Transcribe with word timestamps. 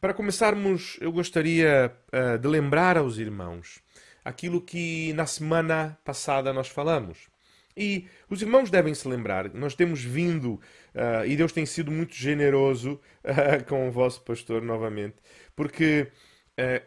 para 0.00 0.14
começarmos, 0.14 0.96
eu 1.00 1.12
gostaria 1.12 1.92
uh, 2.12 2.38
de 2.38 2.48
lembrar 2.48 2.96
aos 2.96 3.18
irmãos 3.18 3.80
aquilo 4.24 4.60
que 4.60 5.12
na 5.12 5.26
semana 5.26 5.98
passada 6.04 6.52
nós 6.52 6.68
falamos. 6.68 7.28
E 7.76 8.08
os 8.28 8.40
irmãos 8.40 8.70
devem 8.70 8.94
se 8.94 9.06
lembrar, 9.06 9.52
nós 9.52 9.74
temos 9.74 10.02
vindo, 10.02 10.54
uh, 10.54 11.26
e 11.26 11.36
Deus 11.36 11.52
tem 11.52 11.66
sido 11.66 11.90
muito 11.90 12.14
generoso 12.14 13.00
uh, 13.22 13.64
com 13.66 13.88
o 13.88 13.92
vosso 13.92 14.22
pastor 14.22 14.62
novamente, 14.62 15.16
porque 15.54 16.08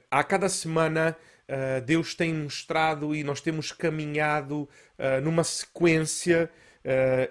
a 0.09 0.23
cada 0.23 0.49
semana 0.49 1.15
Deus 1.85 2.15
tem 2.15 2.33
mostrado 2.33 3.13
e 3.13 3.23
nós 3.23 3.39
temos 3.39 3.71
caminhado 3.71 4.67
numa 5.21 5.43
sequência 5.43 6.49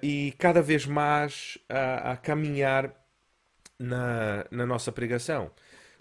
e 0.00 0.32
cada 0.38 0.62
vez 0.62 0.86
mais 0.86 1.58
a 1.68 2.16
caminhar 2.16 2.94
na, 3.76 4.46
na 4.52 4.64
nossa 4.64 4.92
pregação. 4.92 5.50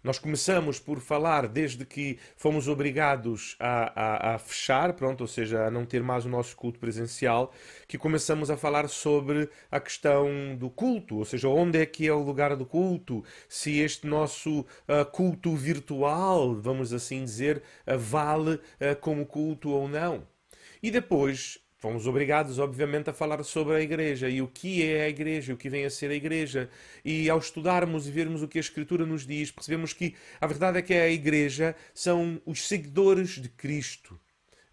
Nós 0.03 0.19
começamos 0.19 0.79
por 0.79 0.99
falar 0.99 1.47
desde 1.47 1.85
que 1.85 2.17
fomos 2.35 2.67
obrigados 2.67 3.55
a, 3.59 4.31
a, 4.31 4.35
a, 4.35 4.37
fechar, 4.37 4.93
pronto, 4.93 5.21
ou 5.21 5.27
seja, 5.27 5.65
a 5.65 5.71
não 5.71 5.85
ter 5.85 6.03
mais 6.03 6.25
o 6.25 6.29
nosso 6.29 6.55
culto 6.55 6.79
presencial, 6.79 7.51
que 7.87 7.97
começamos 7.97 8.49
a 8.49 8.57
falar 8.57 8.87
sobre 8.89 9.49
a 9.71 9.79
questão 9.79 10.55
do 10.55 10.69
culto, 10.69 11.17
ou 11.17 11.25
seja, 11.25 11.49
onde 11.49 11.79
é 11.79 11.85
que 11.85 12.07
é 12.07 12.13
o 12.13 12.23
lugar 12.23 12.55
do 12.55 12.65
culto, 12.65 13.23
se 13.49 13.79
este 13.79 14.07
nosso 14.07 14.59
uh, 14.59 15.05
culto 15.11 15.55
virtual, 15.55 16.55
vamos 16.55 16.93
assim 16.93 17.23
dizer, 17.23 17.63
uh, 17.87 17.97
vale 17.97 18.55
uh, 18.55 18.95
como 19.01 19.25
culto 19.25 19.69
ou 19.69 19.87
não. 19.87 20.27
E 20.81 20.91
depois 20.91 21.59
Fomos 21.79 22.07
obrigados, 22.07 22.57
obviamente, 22.57 23.11
a 23.11 23.13
falar 23.13 23.43
sobre 23.43 23.75
a 23.75 23.81
Igreja 23.81 24.27
e 24.27 24.41
o 24.41 24.47
que 24.47 24.83
é 24.83 25.03
a 25.03 25.09
Igreja, 25.09 25.53
o 25.53 25.57
que 25.57 25.69
vem 25.69 25.85
a 25.85 25.91
ser 25.91 26.09
a 26.09 26.15
Igreja. 26.15 26.71
E 27.05 27.29
ao 27.29 27.37
estudarmos 27.37 28.07
e 28.07 28.11
vermos 28.11 28.41
o 28.41 28.47
que 28.47 28.57
a 28.57 28.61
Escritura 28.61 29.05
nos 29.05 29.27
diz, 29.27 29.51
percebemos 29.51 29.93
que 29.93 30.15
a 30.41 30.47
verdade 30.47 30.79
é 30.79 30.81
que 30.81 30.93
a 30.95 31.07
Igreja 31.07 31.75
são 31.93 32.41
os 32.47 32.67
seguidores 32.67 33.39
de 33.39 33.47
Cristo. 33.49 34.19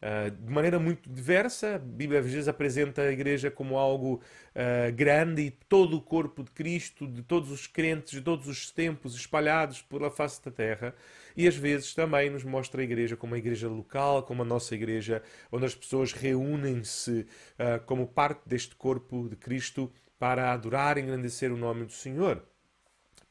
Uh, 0.04 0.30
de 0.30 0.52
maneira 0.52 0.78
muito 0.78 1.08
diversa, 1.08 1.76
a 1.76 1.78
Bíblia 1.78 2.20
às 2.20 2.26
vezes 2.26 2.46
apresenta 2.46 3.00
a 3.00 3.10
Igreja 3.10 3.50
como 3.50 3.78
algo 3.78 4.20
uh, 4.54 4.92
grande 4.94 5.40
e 5.40 5.50
todo 5.50 5.96
o 5.96 6.02
corpo 6.02 6.42
de 6.42 6.50
Cristo, 6.50 7.06
de 7.06 7.22
todos 7.22 7.50
os 7.50 7.66
crentes, 7.66 8.12
de 8.12 8.20
todos 8.20 8.46
os 8.46 8.70
tempos 8.70 9.14
espalhados 9.14 9.80
pela 9.80 10.10
face 10.10 10.44
da 10.44 10.50
terra 10.50 10.94
e 11.34 11.48
às 11.48 11.56
vezes 11.56 11.94
também 11.94 12.28
nos 12.28 12.44
mostra 12.44 12.82
a 12.82 12.84
igreja 12.84 13.16
como 13.16 13.32
uma 13.32 13.38
igreja 13.38 13.66
local, 13.66 14.22
como 14.22 14.42
a 14.42 14.44
nossa 14.44 14.74
igreja, 14.74 15.22
onde 15.50 15.64
as 15.64 15.74
pessoas 15.74 16.12
reúnem-se 16.12 17.26
uh, 17.58 17.82
como 17.86 18.06
parte 18.06 18.42
deste 18.46 18.76
corpo 18.76 19.26
de 19.28 19.36
Cristo 19.36 19.90
para 20.18 20.52
adorar 20.52 20.98
e 20.98 21.00
engrandecer 21.00 21.50
o 21.50 21.56
nome 21.56 21.86
do 21.86 21.92
Senhor. 21.92 22.44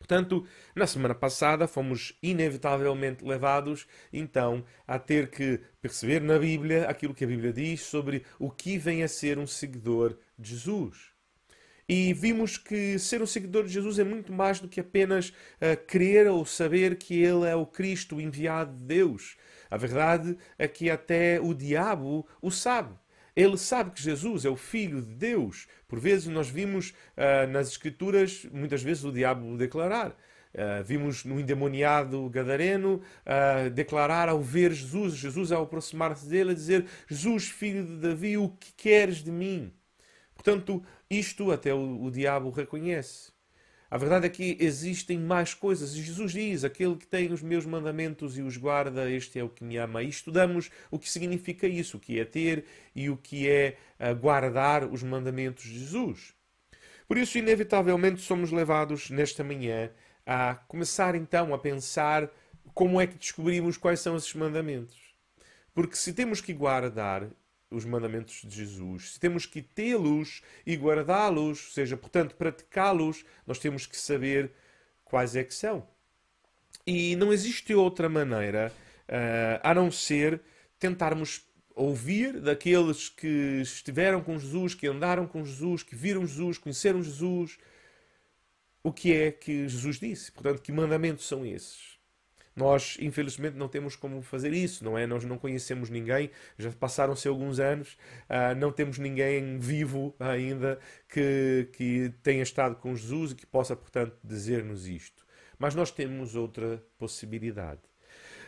Portanto, 0.03 0.45
na 0.75 0.85
semana 0.85 1.15
passada 1.15 1.65
fomos 1.65 2.13
inevitavelmente 2.21 3.23
levados 3.23 3.87
então 4.11 4.65
a 4.85 4.99
ter 4.99 5.29
que 5.29 5.61
perceber 5.81 6.19
na 6.19 6.37
Bíblia 6.37 6.89
aquilo 6.89 7.13
que 7.13 7.23
a 7.23 7.27
Bíblia 7.27 7.53
diz 7.53 7.79
sobre 7.83 8.25
o 8.37 8.51
que 8.51 8.77
vem 8.77 9.01
a 9.01 9.07
ser 9.07 9.39
um 9.39 9.47
seguidor 9.47 10.17
de 10.37 10.49
Jesus. 10.49 11.13
E 11.87 12.13
vimos 12.13 12.57
que 12.57 12.99
ser 12.99 13.21
um 13.21 13.25
seguidor 13.25 13.63
de 13.63 13.71
Jesus 13.71 13.97
é 13.97 14.03
muito 14.03 14.33
mais 14.33 14.59
do 14.59 14.67
que 14.67 14.81
apenas 14.81 15.29
uh, 15.29 15.77
crer 15.87 16.27
ou 16.27 16.45
saber 16.45 16.97
que 16.97 17.21
Ele 17.21 17.47
é 17.47 17.55
o 17.55 17.65
Cristo, 17.65 18.19
enviado 18.19 18.75
de 18.75 18.83
Deus. 18.83 19.37
A 19.71 19.77
verdade 19.77 20.37
é 20.59 20.67
que 20.67 20.89
até 20.89 21.39
o 21.39 21.53
diabo 21.53 22.27
o 22.41 22.51
sabe. 22.51 22.93
Ele 23.35 23.57
sabe 23.57 23.91
que 23.91 24.01
Jesus 24.01 24.45
é 24.45 24.49
o 24.49 24.55
Filho 24.55 25.01
de 25.01 25.15
Deus. 25.15 25.67
Por 25.87 25.99
vezes 25.99 26.27
nós 26.27 26.49
vimos 26.49 26.93
uh, 27.17 27.47
nas 27.51 27.69
Escrituras, 27.69 28.45
muitas 28.51 28.83
vezes, 28.83 29.03
o 29.03 29.11
diabo 29.11 29.57
declarar. 29.57 30.11
Uh, 30.53 30.83
vimos 30.85 31.25
no 31.25 31.39
endemoniado 31.39 32.29
Gadareno 32.29 33.01
uh, 33.25 33.71
declarar 33.71 34.29
ao 34.29 34.39
ver 34.39 34.71
Jesus, 34.71 35.15
Jesus 35.15 35.51
ao 35.51 35.63
aproximar-se 35.63 36.29
dele, 36.29 36.51
a 36.51 36.53
dizer: 36.53 36.85
Jesus, 37.07 37.49
filho 37.49 37.83
de 37.83 37.97
Davi, 37.97 38.37
o 38.37 38.49
que 38.49 38.71
queres 38.73 39.23
de 39.23 39.31
mim? 39.31 39.73
Portanto, 40.35 40.83
isto 41.09 41.51
até 41.51 41.73
o, 41.73 42.03
o 42.03 42.11
diabo 42.11 42.51
reconhece. 42.51 43.32
A 43.93 43.97
verdade 43.99 44.25
é 44.25 44.29
que 44.29 44.57
existem 44.59 45.19
mais 45.19 45.53
coisas. 45.53 45.93
Jesus 45.93 46.31
diz: 46.31 46.63
aquele 46.63 46.95
que 46.95 47.05
tem 47.05 47.31
os 47.31 47.43
meus 47.43 47.63
mandamentos 47.63 48.39
e 48.39 48.41
os 48.41 48.57
guarda, 48.57 49.07
este 49.07 49.37
é 49.37 49.43
o 49.43 49.49
que 49.49 49.63
me 49.63 49.77
ama. 49.77 50.01
E 50.01 50.09
estudamos 50.09 50.71
o 50.89 50.97
que 50.97 51.07
significa 51.07 51.67
isso, 51.67 51.97
o 51.97 51.99
que 51.99 52.19
é 52.19 52.25
ter 52.25 52.65
e 52.95 53.07
o 53.07 53.15
que 53.15 53.47
é 53.47 53.77
ah, 53.99 54.11
guardar 54.11 54.83
os 54.83 55.03
mandamentos 55.03 55.65
de 55.65 55.77
Jesus. 55.77 56.33
Por 57.07 57.19
isso, 57.19 57.37
inevitavelmente, 57.37 58.19
somos 58.19 58.51
levados 58.51 59.11
nesta 59.11 59.43
manhã 59.43 59.91
a 60.25 60.55
começar 60.55 61.13
então 61.13 61.53
a 61.53 61.59
pensar 61.59 62.31
como 62.73 62.99
é 62.99 63.05
que 63.05 63.19
descobrimos 63.19 63.77
quais 63.77 63.99
são 63.99 64.15
esses 64.15 64.33
mandamentos. 64.33 64.97
Porque 65.71 65.95
se 65.95 66.13
temos 66.13 66.41
que 66.41 66.51
guardar 66.51 67.27
os 67.73 67.85
mandamentos 67.85 68.41
de 68.43 68.55
Jesus. 68.55 69.13
Se 69.13 69.19
temos 69.19 69.45
que 69.45 69.61
tê-los 69.61 70.41
e 70.65 70.75
guardá-los, 70.75 71.65
ou 71.65 71.71
seja, 71.71 71.97
portanto, 71.97 72.35
praticá-los, 72.35 73.25
nós 73.45 73.59
temos 73.59 73.85
que 73.85 73.97
saber 73.97 74.51
quais 75.03 75.35
é 75.35 75.43
que 75.43 75.53
são. 75.53 75.87
E 76.85 77.15
não 77.15 77.31
existe 77.31 77.73
outra 77.73 78.09
maneira 78.09 78.71
uh, 79.07 79.59
a 79.63 79.73
não 79.73 79.91
ser 79.91 80.41
tentarmos 80.77 81.41
ouvir 81.75 82.39
daqueles 82.39 83.09
que 83.09 83.61
estiveram 83.61 84.21
com 84.21 84.37
Jesus, 84.37 84.75
que 84.75 84.87
andaram 84.87 85.25
com 85.25 85.43
Jesus, 85.43 85.81
que 85.81 85.95
viram 85.95 86.25
Jesus, 86.25 86.57
conheceram 86.57 87.01
Jesus, 87.01 87.57
o 88.83 88.91
que 88.91 89.13
é 89.13 89.31
que 89.31 89.67
Jesus 89.67 89.99
disse. 89.99 90.31
Portanto, 90.31 90.61
que 90.61 90.71
mandamentos 90.71 91.25
são 91.27 91.45
esses? 91.45 91.92
Nós, 92.55 92.97
infelizmente, 92.99 93.57
não 93.57 93.67
temos 93.67 93.95
como 93.95 94.21
fazer 94.21 94.53
isso, 94.53 94.83
não 94.83 94.97
é? 94.97 95.07
Nós 95.07 95.23
não 95.23 95.37
conhecemos 95.37 95.89
ninguém, 95.89 96.29
já 96.57 96.71
passaram-se 96.71 97.27
alguns 97.27 97.59
anos, 97.59 97.97
uh, 98.29 98.55
não 98.57 98.71
temos 98.71 98.99
ninguém 98.99 99.57
vivo 99.57 100.15
ainda 100.19 100.79
que, 101.09 101.69
que 101.73 102.13
tenha 102.21 102.43
estado 102.43 102.75
com 102.75 102.95
Jesus 102.95 103.31
e 103.31 103.35
que 103.35 103.45
possa, 103.45 103.75
portanto, 103.75 104.15
dizer-nos 104.23 104.87
isto. 104.87 105.25
Mas 105.57 105.73
nós 105.73 105.91
temos 105.91 106.35
outra 106.35 106.83
possibilidade. 106.97 107.81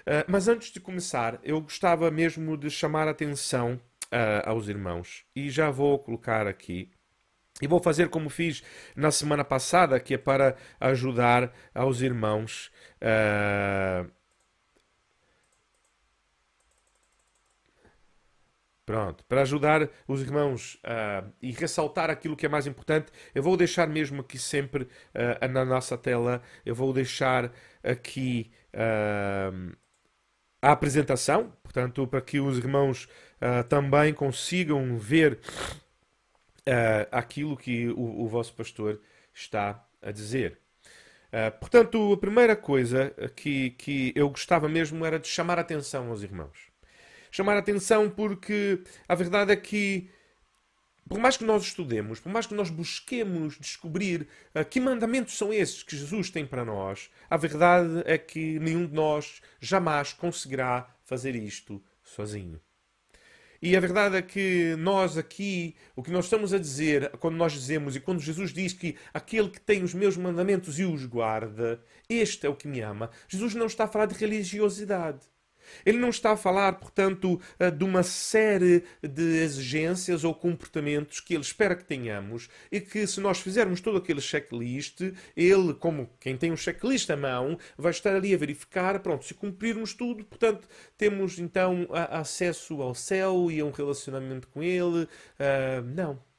Uh, 0.02 0.22
mas 0.28 0.48
antes 0.48 0.72
de 0.72 0.80
começar, 0.80 1.40
eu 1.44 1.60
gostava 1.60 2.12
mesmo 2.12 2.56
de 2.56 2.70
chamar 2.70 3.08
a 3.08 3.12
atenção 3.12 3.80
uh, 4.06 4.48
aos 4.50 4.68
irmãos, 4.68 5.26
e 5.36 5.50
já 5.50 5.72
vou 5.72 5.98
colocar 5.98 6.46
aqui 6.46 6.92
e 7.62 7.68
vou 7.68 7.80
fazer 7.80 8.10
como 8.10 8.30
fiz 8.30 8.64
na 8.96 9.12
semana 9.12 9.44
passada, 9.44 10.00
que 10.00 10.14
é 10.14 10.18
para 10.18 10.56
ajudar 10.80 11.54
aos 11.74 12.02
irmãos. 12.02 12.72
Uh... 13.02 14.12
Pronto, 18.86 19.26
para 19.26 19.42
ajudar 19.42 19.90
os 20.08 20.22
irmãos 20.22 20.76
uh, 20.76 21.28
e 21.42 21.52
ressaltar 21.52 22.12
aquilo 22.12 22.36
que 22.36 22.46
é 22.46 22.50
mais 22.50 22.68
importante, 22.68 23.12
eu 23.34 23.42
vou 23.42 23.58
deixar 23.58 23.88
mesmo 23.88 24.22
aqui 24.22 24.38
sempre 24.38 24.84
uh, 24.84 25.48
na 25.50 25.66
nossa 25.66 25.98
tela, 25.98 26.40
eu 26.64 26.76
vou 26.76 26.94
deixar 26.94 27.52
aqui 27.84 28.52
a 30.62 30.72
apresentação, 30.72 31.54
portanto, 31.64 32.06
para 32.06 32.20
que 32.20 32.42
os 32.42 32.58
irmãos 32.58 33.08
também 33.70 34.14
consigam 34.14 34.98
ver 34.98 35.40
uh, 36.68 37.08
aquilo 37.12 37.56
que 37.58 37.88
o, 37.90 38.24
o, 38.24 38.28
vosso 38.28 38.54
pastor 38.54 39.02
está 39.34 39.86
a 40.02 40.12
dizer. 40.12 40.60
Uh, 41.28 41.58
portanto, 41.60 42.14
a 42.14 42.18
primeira 42.18 42.56
coisa 42.56 43.14
que, 43.36 43.72
que 43.72 44.14
eu 44.16 44.30
gostava 44.30 44.70
mesmo 44.70 45.06
era 45.06 45.20
de 45.20 45.28
chamar 45.28 45.58
a 45.58 45.62
atenção 45.62 46.10
aos 46.10 46.24
irmãos. 46.24 46.70
Chamar 47.32 47.56
a 47.56 47.60
atenção 47.60 48.10
porque 48.10 48.82
a 49.08 49.16
verdade 49.16 49.52
é 49.52 49.56
que, 49.56 50.10
por 51.10 51.20
mais 51.20 51.36
que 51.36 51.44
nós 51.44 51.64
estudemos, 51.64 52.20
por 52.20 52.32
mais 52.32 52.46
que 52.46 52.54
nós 52.54 52.70
busquemos 52.70 53.58
descobrir 53.60 54.28
uh, 54.56 54.64
que 54.64 54.80
mandamentos 54.80 55.38
são 55.38 55.52
esses 55.52 55.84
que 55.84 55.98
Jesus 55.98 56.30
tem 56.30 56.46
para 56.46 56.64
nós, 56.64 57.10
a 57.30 57.38
verdade 57.38 58.04
é 58.06 58.18
que 58.18 58.60
nenhum 58.60 58.88
de 58.88 58.94
nós 58.94 59.42
jamais 59.60 60.14
conseguirá 60.14 60.90
fazer 61.04 61.36
isto 61.36 61.84
sozinho. 62.04 62.60
E 63.66 63.76
a 63.76 63.80
verdade 63.80 64.16
é 64.16 64.22
que 64.22 64.76
nós 64.78 65.18
aqui, 65.18 65.76
o 65.96 66.04
que 66.04 66.12
nós 66.12 66.26
estamos 66.26 66.54
a 66.54 66.60
dizer, 66.60 67.10
quando 67.18 67.36
nós 67.36 67.52
dizemos 67.52 67.96
e 67.96 68.00
quando 68.00 68.20
Jesus 68.20 68.54
diz 68.54 68.74
que 68.74 68.96
aquele 69.12 69.50
que 69.50 69.60
tem 69.60 69.82
os 69.82 69.92
meus 69.92 70.16
mandamentos 70.16 70.78
e 70.78 70.84
os 70.84 71.04
guarda, 71.08 71.82
este 72.08 72.46
é 72.46 72.50
o 72.50 72.56
que 72.56 72.68
me 72.68 72.82
ama, 72.82 73.10
Jesus 73.28 73.56
não 73.56 73.66
está 73.66 73.86
a 73.86 73.88
falar 73.88 74.06
de 74.06 74.14
religiosidade. 74.14 75.22
Ele 75.86 75.98
não 75.98 76.10
está 76.10 76.32
a 76.32 76.38
falar, 76.38 76.74
portanto, 76.74 77.40
eh, 77.60 77.72
de 77.72 77.84
uma 77.84 78.04
série 78.04 78.84
de 79.02 79.24
exigências 79.44 80.24
ou 80.24 80.34
comportamentos 80.34 81.20
que 81.20 81.34
ele 81.34 81.44
espera 81.44 81.76
que 81.76 81.84
tenhamos 81.84 82.50
e 82.72 82.80
que, 82.80 83.06
se 83.08 83.20
nós 83.20 83.40
fizermos 83.40 83.82
todo 83.82 83.98
aquele 83.98 84.22
checklist, 84.22 85.02
ele, 85.36 85.74
como 85.74 86.10
quem 86.20 86.38
tem 86.38 86.52
um 86.52 86.58
checklist 86.58 87.10
à 87.10 87.18
mão, 87.18 87.58
vai 87.78 87.92
estar 87.92 88.16
ali 88.16 88.34
a 88.34 88.38
verificar, 88.38 89.00
pronto, 89.00 89.26
se 89.26 89.34
cumprirmos 89.34 89.94
tudo, 89.94 90.24
portanto, 90.26 90.68
temos 90.98 91.40
então 91.40 91.88
acesso 92.10 92.82
ao 92.82 92.96
céu 92.96 93.50
e 93.52 93.60
a 93.60 93.66
um 93.66 93.72
relacionamento 93.72 94.48
com 94.48 94.62
ele. 94.64 95.04
Uh, 95.04 95.82
não. 95.96 96.35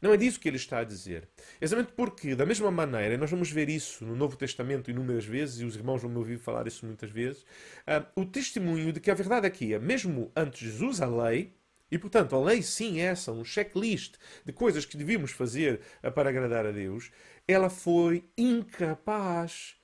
Não 0.00 0.12
é 0.12 0.16
disso 0.16 0.40
que 0.40 0.48
ele 0.48 0.56
está 0.56 0.78
a 0.78 0.84
dizer. 0.84 1.28
Exatamente 1.60 1.92
porque, 1.94 2.34
da 2.34 2.46
mesma 2.46 2.70
maneira, 2.70 3.18
nós 3.18 3.30
vamos 3.30 3.50
ver 3.50 3.68
isso 3.68 4.04
no 4.04 4.16
Novo 4.16 4.36
Testamento 4.36 4.90
inúmeras 4.90 5.24
vezes, 5.24 5.60
e 5.60 5.64
os 5.64 5.76
irmãos 5.76 6.00
vão 6.00 6.10
me 6.10 6.16
ouvir 6.16 6.38
falar 6.38 6.66
isso 6.66 6.86
muitas 6.86 7.10
vezes, 7.10 7.42
uh, 7.42 8.06
o 8.14 8.24
testemunho 8.24 8.92
de 8.92 9.00
que 9.00 9.10
a 9.10 9.14
verdade 9.14 9.46
aqui 9.46 9.74
é, 9.74 9.78
mesmo 9.78 10.32
antes 10.34 10.60
de 10.60 10.70
Jesus, 10.70 11.00
a 11.00 11.06
lei, 11.06 11.54
e 11.90 11.98
portanto 11.98 12.34
a 12.34 12.40
lei 12.40 12.62
sim 12.62 13.00
é 13.00 13.06
essa, 13.06 13.32
um 13.32 13.44
checklist 13.44 14.14
de 14.44 14.52
coisas 14.52 14.84
que 14.84 14.96
devíamos 14.96 15.32
fazer 15.32 15.80
uh, 16.02 16.10
para 16.10 16.30
agradar 16.30 16.64
a 16.64 16.70
Deus, 16.70 17.10
ela 17.46 17.68
foi 17.68 18.24
incapaz 18.38 19.79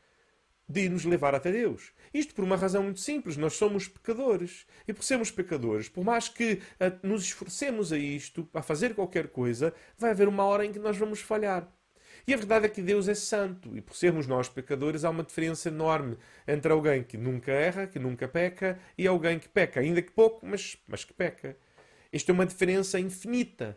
de 0.68 0.88
nos 0.88 1.04
levar 1.04 1.34
até 1.34 1.52
Deus. 1.52 1.92
Isto 2.12 2.34
por 2.34 2.44
uma 2.44 2.56
razão 2.56 2.82
muito 2.82 3.00
simples: 3.00 3.36
nós 3.36 3.54
somos 3.54 3.88
pecadores. 3.88 4.66
E 4.86 4.92
por 4.92 5.04
sermos 5.04 5.30
pecadores, 5.30 5.88
por 5.88 6.04
mais 6.04 6.28
que 6.28 6.60
uh, 6.80 7.06
nos 7.06 7.24
esforcemos 7.24 7.92
a 7.92 7.98
isto, 7.98 8.48
a 8.52 8.62
fazer 8.62 8.94
qualquer 8.94 9.28
coisa, 9.28 9.72
vai 9.96 10.10
haver 10.10 10.28
uma 10.28 10.44
hora 10.44 10.64
em 10.64 10.72
que 10.72 10.78
nós 10.78 10.96
vamos 10.96 11.20
falhar. 11.20 11.70
E 12.26 12.34
a 12.34 12.36
verdade 12.36 12.66
é 12.66 12.68
que 12.68 12.82
Deus 12.82 13.06
é 13.06 13.14
santo, 13.14 13.76
e 13.76 13.80
por 13.80 13.94
sermos 13.94 14.26
nós 14.26 14.48
pecadores, 14.48 15.04
há 15.04 15.10
uma 15.10 15.22
diferença 15.22 15.68
enorme 15.68 16.16
entre 16.46 16.72
alguém 16.72 17.04
que 17.04 17.16
nunca 17.16 17.52
erra, 17.52 17.86
que 17.86 18.00
nunca 18.00 18.26
peca, 18.26 18.80
e 18.98 19.06
alguém 19.06 19.38
que 19.38 19.48
peca, 19.48 19.78
ainda 19.78 20.02
que 20.02 20.10
pouco, 20.10 20.44
mas, 20.44 20.76
mas 20.88 21.04
que 21.04 21.12
peca. 21.12 21.56
Isto 22.12 22.30
é 22.30 22.34
uma 22.34 22.46
diferença 22.46 22.98
infinita. 22.98 23.76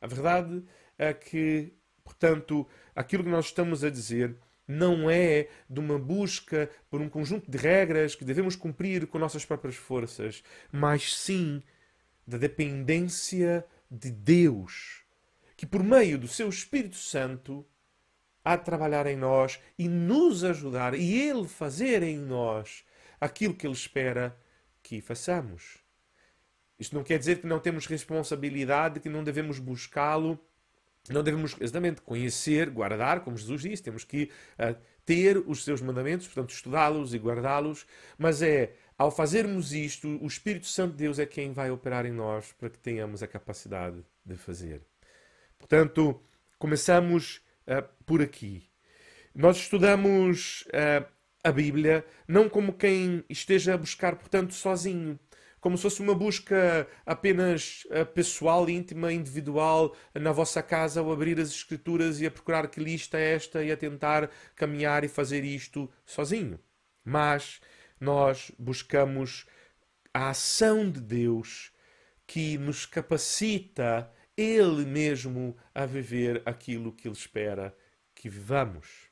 A 0.00 0.06
verdade 0.08 0.64
é 0.98 1.12
que, 1.12 1.72
portanto, 2.02 2.66
aquilo 2.96 3.22
que 3.22 3.30
nós 3.30 3.46
estamos 3.46 3.84
a 3.84 3.90
dizer 3.90 4.34
não 4.68 5.10
é 5.10 5.48
de 5.68 5.80
uma 5.80 5.98
busca 5.98 6.70
por 6.90 7.00
um 7.00 7.08
conjunto 7.08 7.50
de 7.50 7.56
regras 7.56 8.14
que 8.14 8.24
devemos 8.24 8.54
cumprir 8.54 9.06
com 9.06 9.18
nossas 9.18 9.46
próprias 9.46 9.76
forças, 9.76 10.44
mas 10.70 11.16
sim 11.16 11.62
da 12.26 12.36
dependência 12.36 13.64
de 13.90 14.10
Deus, 14.10 15.02
que 15.56 15.64
por 15.64 15.82
meio 15.82 16.18
do 16.18 16.28
seu 16.28 16.50
Espírito 16.50 16.96
Santo 16.96 17.66
há 18.44 18.54
de 18.54 18.64
trabalhar 18.66 19.06
em 19.06 19.16
nós 19.16 19.58
e 19.78 19.88
nos 19.88 20.44
ajudar 20.44 20.94
e 20.94 21.18
Ele 21.18 21.48
fazer 21.48 22.02
em 22.02 22.18
nós 22.18 22.84
aquilo 23.18 23.54
que 23.54 23.66
Ele 23.66 23.74
espera 23.74 24.38
que 24.82 25.00
façamos. 25.00 25.78
Isto 26.78 26.94
não 26.94 27.02
quer 27.02 27.18
dizer 27.18 27.40
que 27.40 27.46
não 27.46 27.58
temos 27.58 27.86
responsabilidade, 27.86 29.00
que 29.00 29.08
não 29.08 29.24
devemos 29.24 29.58
buscá-lo 29.58 30.38
não 31.12 31.22
devemos 31.22 31.56
exatamente 31.60 32.00
conhecer, 32.02 32.70
guardar, 32.70 33.20
como 33.20 33.36
Jesus 33.36 33.62
disse, 33.62 33.82
temos 33.82 34.04
que 34.04 34.30
uh, 34.58 34.76
ter 35.04 35.38
os 35.38 35.64
seus 35.64 35.80
mandamentos, 35.80 36.26
portanto, 36.26 36.50
estudá-los 36.50 37.14
e 37.14 37.18
guardá-los, 37.18 37.86
mas 38.18 38.42
é 38.42 38.74
ao 38.98 39.10
fazermos 39.10 39.72
isto, 39.72 40.08
o 40.20 40.26
Espírito 40.26 40.66
Santo 40.66 40.92
de 40.92 40.98
Deus 40.98 41.18
é 41.18 41.24
quem 41.24 41.52
vai 41.52 41.70
operar 41.70 42.04
em 42.04 42.10
nós 42.12 42.52
para 42.58 42.68
que 42.68 42.78
tenhamos 42.78 43.22
a 43.22 43.28
capacidade 43.28 44.04
de 44.26 44.36
fazer. 44.36 44.82
Portanto, 45.56 46.20
começamos 46.58 47.40
uh, 47.66 47.88
por 48.04 48.20
aqui. 48.20 48.68
Nós 49.32 49.56
estudamos 49.56 50.62
uh, 50.66 51.06
a 51.44 51.52
Bíblia 51.52 52.04
não 52.26 52.48
como 52.48 52.72
quem 52.72 53.24
esteja 53.28 53.74
a 53.74 53.78
buscar, 53.78 54.16
portanto, 54.16 54.52
sozinho 54.52 55.18
como 55.60 55.76
se 55.76 55.82
fosse 55.82 56.00
uma 56.00 56.14
busca 56.14 56.86
apenas 57.04 57.86
eh, 57.90 58.04
pessoal, 58.04 58.68
íntima, 58.68 59.12
individual, 59.12 59.96
na 60.14 60.32
vossa 60.32 60.62
casa, 60.62 61.00
ao 61.00 61.12
abrir 61.12 61.40
as 61.40 61.50
Escrituras 61.50 62.20
e 62.20 62.26
a 62.26 62.30
procurar 62.30 62.68
que 62.68 62.80
lista 62.80 63.18
é 63.18 63.34
esta 63.34 63.62
e 63.62 63.72
a 63.72 63.76
tentar 63.76 64.30
caminhar 64.54 65.04
e 65.04 65.08
fazer 65.08 65.44
isto 65.44 65.90
sozinho. 66.04 66.58
Mas 67.04 67.60
nós 68.00 68.52
buscamos 68.58 69.46
a 70.12 70.30
ação 70.30 70.90
de 70.90 71.00
Deus 71.00 71.72
que 72.26 72.58
nos 72.58 72.86
capacita 72.86 74.10
Ele 74.36 74.84
mesmo 74.84 75.56
a 75.74 75.86
viver 75.86 76.42
aquilo 76.44 76.92
que 76.92 77.08
Ele 77.08 77.16
espera 77.16 77.74
que 78.14 78.28
vivamos 78.28 79.08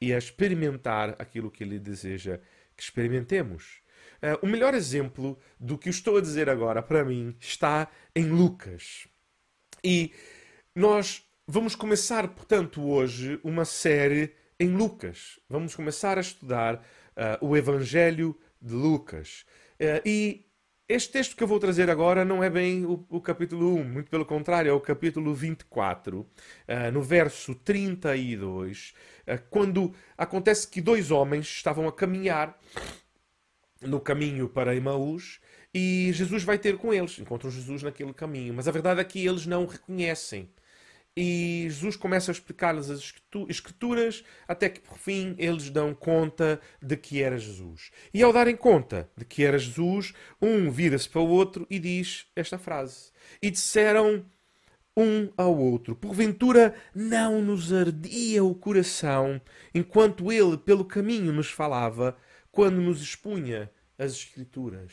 e 0.00 0.12
a 0.12 0.18
experimentar 0.18 1.14
aquilo 1.18 1.50
que 1.50 1.62
Ele 1.62 1.78
deseja 1.78 2.40
que 2.76 2.82
experimentemos. 2.82 3.82
Uh, 4.22 4.38
o 4.42 4.46
melhor 4.46 4.74
exemplo 4.74 5.38
do 5.58 5.78
que 5.78 5.88
estou 5.88 6.16
a 6.16 6.20
dizer 6.20 6.48
agora, 6.48 6.82
para 6.82 7.04
mim, 7.04 7.36
está 7.40 7.88
em 8.14 8.26
Lucas. 8.26 9.06
E 9.82 10.12
nós 10.74 11.22
vamos 11.46 11.74
começar, 11.74 12.28
portanto, 12.28 12.82
hoje 12.82 13.40
uma 13.44 13.64
série 13.64 14.34
em 14.58 14.68
Lucas. 14.68 15.38
Vamos 15.48 15.74
começar 15.74 16.18
a 16.18 16.20
estudar 16.20 16.76
uh, 16.76 17.46
o 17.46 17.56
Evangelho 17.56 18.36
de 18.60 18.74
Lucas. 18.74 19.44
Uh, 19.80 20.02
e 20.04 20.48
este 20.88 21.12
texto 21.12 21.36
que 21.36 21.42
eu 21.42 21.46
vou 21.46 21.60
trazer 21.60 21.90
agora 21.90 22.24
não 22.24 22.42
é 22.42 22.48
bem 22.48 22.86
o, 22.86 23.04
o 23.10 23.20
capítulo 23.20 23.74
1, 23.74 23.84
muito 23.84 24.10
pelo 24.10 24.24
contrário, 24.24 24.70
é 24.70 24.72
o 24.72 24.80
capítulo 24.80 25.34
24, 25.34 26.20
uh, 26.20 26.26
no 26.92 27.02
verso 27.02 27.54
32, 27.54 28.94
uh, 29.26 29.38
quando 29.50 29.94
acontece 30.16 30.66
que 30.66 30.80
dois 30.80 31.10
homens 31.10 31.46
estavam 31.46 31.86
a 31.86 31.92
caminhar 31.92 32.58
no 33.80 34.00
caminho 34.00 34.48
para 34.48 34.74
Emaús 34.74 35.40
e 35.72 36.10
Jesus 36.12 36.42
vai 36.42 36.58
ter 36.58 36.76
com 36.76 36.92
eles. 36.92 37.18
Encontram 37.18 37.50
Jesus 37.50 37.82
naquele 37.82 38.12
caminho. 38.12 38.54
Mas 38.54 38.68
a 38.68 38.72
verdade 38.72 39.00
é 39.00 39.04
que 39.04 39.24
eles 39.24 39.46
não 39.46 39.66
reconhecem. 39.66 40.50
E 41.16 41.66
Jesus 41.68 41.96
começa 41.96 42.30
a 42.30 42.32
explicar-lhes 42.32 42.88
as 42.88 43.12
escrituras 43.48 44.22
até 44.46 44.68
que, 44.68 44.80
por 44.80 44.96
fim, 44.96 45.34
eles 45.36 45.68
dão 45.68 45.92
conta 45.92 46.60
de 46.80 46.96
que 46.96 47.20
era 47.20 47.36
Jesus. 47.36 47.90
E 48.14 48.22
ao 48.22 48.32
darem 48.32 48.56
conta 48.56 49.10
de 49.16 49.24
que 49.24 49.44
era 49.44 49.58
Jesus, 49.58 50.14
um 50.40 50.70
vira-se 50.70 51.08
para 51.08 51.20
o 51.20 51.28
outro 51.28 51.66
e 51.68 51.80
diz 51.80 52.26
esta 52.36 52.56
frase. 52.56 53.10
E 53.42 53.50
disseram 53.50 54.24
um 54.96 55.28
ao 55.36 55.58
outro: 55.58 55.96
Porventura 55.96 56.74
não 56.94 57.42
nos 57.42 57.72
ardia 57.72 58.44
o 58.44 58.54
coração 58.54 59.40
enquanto 59.74 60.30
ele 60.30 60.56
pelo 60.56 60.84
caminho 60.84 61.32
nos 61.32 61.50
falava 61.50 62.16
quando 62.58 62.80
nos 62.80 63.00
expunha 63.00 63.70
as 63.96 64.14
Escrituras. 64.14 64.92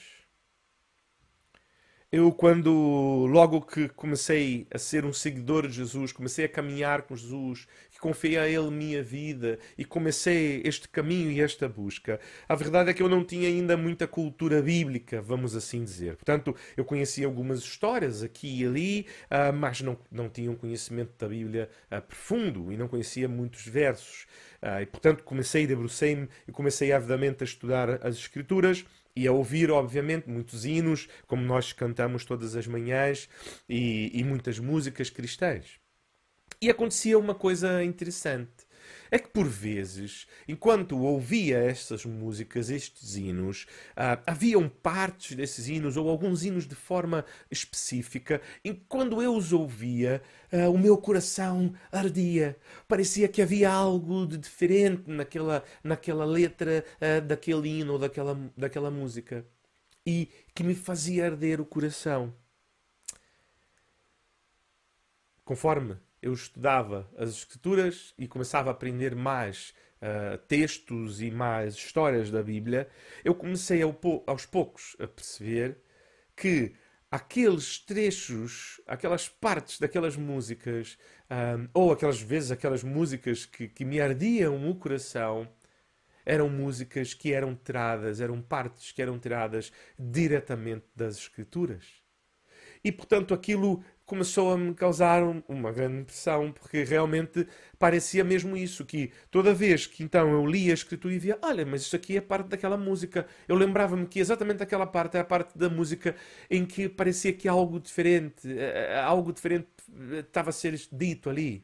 Eu, 2.11 2.31
quando 2.31 3.25
logo 3.25 3.59
que 3.59 3.89
comecei 3.89 4.67
a 4.71 4.77
ser 4.77 5.03
um 5.03 5.11
seguidor 5.11 5.67
de 5.67 5.73
Jesus, 5.73 6.11
comecei 6.11 6.45
a 6.45 6.49
caminhar 6.49 7.01
com 7.01 7.15
Jesus, 7.15 7.67
confiei 8.05 8.37
a 8.37 8.47
Ele 8.47 8.69
minha 8.69 9.01
vida 9.01 9.57
e 9.75 9.83
comecei 9.83 10.61
este 10.63 10.87
caminho 10.87 11.31
e 11.31 11.41
esta 11.41 11.67
busca, 11.67 12.19
a 12.47 12.53
verdade 12.53 12.91
é 12.91 12.93
que 12.93 13.01
eu 13.01 13.09
não 13.09 13.23
tinha 13.23 13.47
ainda 13.47 13.75
muita 13.75 14.05
cultura 14.05 14.61
bíblica, 14.61 15.23
vamos 15.23 15.55
assim 15.55 15.83
dizer. 15.83 16.15
Portanto, 16.15 16.55
eu 16.77 16.85
conhecia 16.85 17.25
algumas 17.25 17.61
histórias 17.61 18.21
aqui 18.21 18.61
e 18.61 18.63
ali, 18.63 19.07
uh, 19.23 19.51
mas 19.51 19.81
não, 19.81 19.97
não 20.11 20.29
tinha 20.29 20.51
um 20.51 20.55
conhecimento 20.55 21.13
da 21.17 21.27
Bíblia 21.27 21.67
uh, 21.91 21.99
profundo 21.99 22.71
e 22.71 22.77
não 22.77 22.87
conhecia 22.87 23.27
muitos 23.27 23.65
versos. 23.65 24.27
Uh, 24.61 24.83
e, 24.83 24.85
portanto, 24.85 25.23
comecei, 25.23 25.65
debrucei-me 25.65 26.29
e 26.47 26.51
comecei 26.51 26.91
avidamente 26.91 27.43
a 27.43 27.45
estudar 27.45 28.05
as 28.05 28.17
Escrituras 28.17 28.85
e 29.15 29.27
a 29.27 29.31
ouvir, 29.31 29.71
obviamente, 29.71 30.29
muitos 30.29 30.63
hinos, 30.63 31.07
como 31.25 31.41
nós 31.43 31.73
cantamos 31.73 32.23
todas 32.23 32.55
as 32.55 32.67
manhãs, 32.67 33.27
e, 33.67 34.11
e 34.13 34.23
muitas 34.23 34.59
músicas 34.59 35.09
cristãs. 35.09 35.83
E 36.65 36.69
acontecia 36.71 37.19
uma 37.19 37.35
coisa 37.35 37.83
interessante 37.83 38.65
é 39.11 39.19
que 39.19 39.29
por 39.29 39.47
vezes, 39.47 40.25
enquanto 40.47 40.97
ouvia 40.97 41.59
estas 41.59 42.03
músicas, 42.05 42.71
estes 42.71 43.15
hinos, 43.15 43.67
uh, 43.91 44.19
haviam 44.25 44.67
partes 44.67 45.37
desses 45.37 45.67
hinos 45.67 45.95
ou 45.95 46.09
alguns 46.09 46.43
hinos 46.43 46.67
de 46.67 46.73
forma 46.73 47.23
específica, 47.51 48.41
e 48.63 48.73
quando 48.73 49.21
eu 49.21 49.35
os 49.35 49.53
ouvia, 49.53 50.23
uh, 50.51 50.71
o 50.71 50.79
meu 50.79 50.97
coração 50.97 51.71
ardia. 51.91 52.57
Parecia 52.87 53.27
que 53.27 53.43
havia 53.43 53.71
algo 53.71 54.25
de 54.25 54.39
diferente 54.39 55.03
naquela, 55.05 55.63
naquela 55.83 56.25
letra 56.25 56.83
uh, 56.99 57.21
daquele 57.27 57.69
hino 57.69 57.93
ou 57.93 57.99
daquela, 57.99 58.35
daquela 58.57 58.89
música 58.89 59.45
e 60.03 60.31
que 60.55 60.63
me 60.63 60.73
fazia 60.73 61.27
arder 61.27 61.61
o 61.61 61.65
coração. 61.65 62.33
Conforme 65.43 65.95
eu 66.25 66.33
estudava 66.33 67.07
as 67.15 67.29
escrituras 67.29 68.11
e 68.17 68.27
começava 68.27 68.71
a 68.71 68.71
aprender 68.71 69.15
mais 69.15 69.75
uh, 70.01 70.39
textos 70.47 71.21
e 71.21 71.29
mais 71.29 71.75
histórias 71.75 72.31
da 72.31 72.41
Bíblia, 72.41 72.89
eu 73.23 73.35
comecei 73.35 73.83
ao, 73.83 73.95
aos 74.25 74.43
poucos 74.43 74.95
a 74.99 75.05
perceber 75.07 75.77
que 76.35 76.73
aqueles 77.11 77.77
trechos, 77.77 78.81
aquelas 78.87 79.29
partes 79.29 79.79
daquelas 79.79 80.15
músicas, 80.15 80.97
um, 81.29 81.65
ah, 81.65 81.69
ou 81.75 81.91
aquelas 81.91 82.19
vezes 82.19 82.49
aquelas 82.49 82.83
músicas 82.83 83.45
que, 83.45 83.67
que 83.67 83.85
me 83.85 84.01
ardiam 84.01 84.67
o 84.67 84.73
coração, 84.73 85.47
eram 86.25 86.49
músicas 86.49 87.13
que 87.13 87.33
eram 87.33 87.53
tiradas, 87.55 88.19
eram 88.19 88.41
partes 88.41 88.91
que 88.91 88.99
eram 88.99 89.19
tiradas 89.19 89.71
diretamente 89.97 90.87
das 90.95 91.17
Escrituras. 91.17 91.85
E 92.83 92.91
portanto 92.91 93.33
aquilo 93.33 93.83
começou 94.05 94.53
a 94.53 94.57
me 94.57 94.73
causar 94.73 95.23
uma 95.47 95.71
grande 95.71 96.01
impressão, 96.01 96.51
porque 96.51 96.83
realmente 96.83 97.47
parecia 97.79 98.23
mesmo 98.23 98.55
isso, 98.55 98.85
que 98.85 99.11
toda 99.31 99.53
vez 99.53 99.87
que 99.87 100.03
então 100.03 100.31
eu 100.31 100.45
lia 100.45 100.71
a 100.71 100.75
escritura 100.75 101.13
e 101.13 101.19
via, 101.19 101.37
olha, 101.41 101.65
mas 101.65 101.81
isso 101.81 101.95
aqui 101.95 102.15
é 102.17 102.21
parte 102.21 102.47
daquela 102.49 102.77
música, 102.77 103.27
eu 103.47 103.55
lembrava-me 103.55 104.05
que 104.05 104.19
exatamente 104.19 104.61
aquela 104.61 104.85
parte 104.85 105.17
é 105.17 105.19
a 105.21 105.25
parte 105.25 105.57
da 105.57 105.69
música 105.69 106.15
em 106.49 106.65
que 106.65 106.87
parecia 106.87 107.33
que 107.33 107.47
algo 107.47 107.79
diferente, 107.79 108.47
eh, 108.47 108.91
eh, 108.91 108.99
algo 109.01 109.33
diferente 109.33 109.67
eh, 110.11 110.19
estava 110.19 110.49
a 110.51 110.53
ser 110.53 110.79
dito 110.91 111.29
ali. 111.29 111.63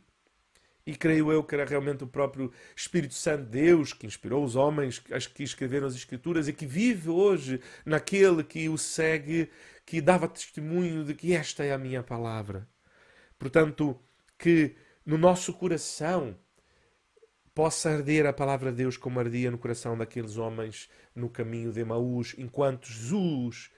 E 0.86 0.95
creio 0.95 1.31
eu 1.31 1.43
que 1.43 1.53
era 1.53 1.63
realmente 1.63 2.03
o 2.03 2.07
próprio 2.07 2.51
Espírito 2.75 3.13
Santo 3.13 3.43
de 3.43 3.62
Deus 3.62 3.93
que 3.93 4.07
inspirou 4.07 4.43
os 4.43 4.55
homens 4.55 5.00
que 5.00 5.43
escreveram 5.43 5.86
as 5.88 5.93
Escrituras 5.93 6.48
e 6.48 6.53
que 6.53 6.65
vive 6.65 7.10
hoje 7.10 7.62
naquele 7.86 8.43
que 8.43 8.67
o 8.67 8.77
segue 8.77 9.50
que 9.91 10.00
dava 10.00 10.25
testemunho 10.25 11.03
de 11.03 11.13
que 11.13 11.33
esta 11.33 11.65
é 11.65 11.74
a 11.74 11.77
minha 11.77 12.01
palavra. 12.01 12.65
Portanto, 13.38 14.00
que 14.38 14.74
no 15.05 15.17
nosso 15.17 15.53
coração 15.53 16.33
possa 17.53 17.89
arder 17.89 18.25
a 18.25 18.31
palavra 18.31 18.71
de 18.71 18.77
Deus 18.77 18.95
como 18.95 19.19
ardia 19.19 19.51
no 19.51 19.57
coração 19.57 19.98
daqueles 19.98 20.38
homens 20.38 20.89
no 21.13 21.29
caminho 21.29 21.74
de 21.74 21.81
Emaús, 21.81 22.33
enquanto 22.38 22.88
Jesus 22.88 23.69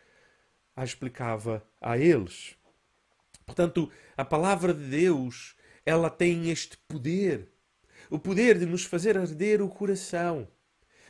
a 0.76 0.84
explicava 0.84 1.68
a 1.82 1.98
eles. 1.98 2.56
Portanto, 3.44 3.92
a 4.16 4.24
palavra 4.24 4.72
de 4.72 4.86
Deus, 4.86 5.56
ela 5.84 6.12
tem 6.12 6.52
este 6.52 6.78
poder, 6.88 7.52
o 8.08 8.20
poder 8.20 8.60
de 8.60 8.68
nos 8.68 8.86
fazer 8.86 9.18
arder 9.18 9.64
o 9.64 9.68
coração 9.68 10.48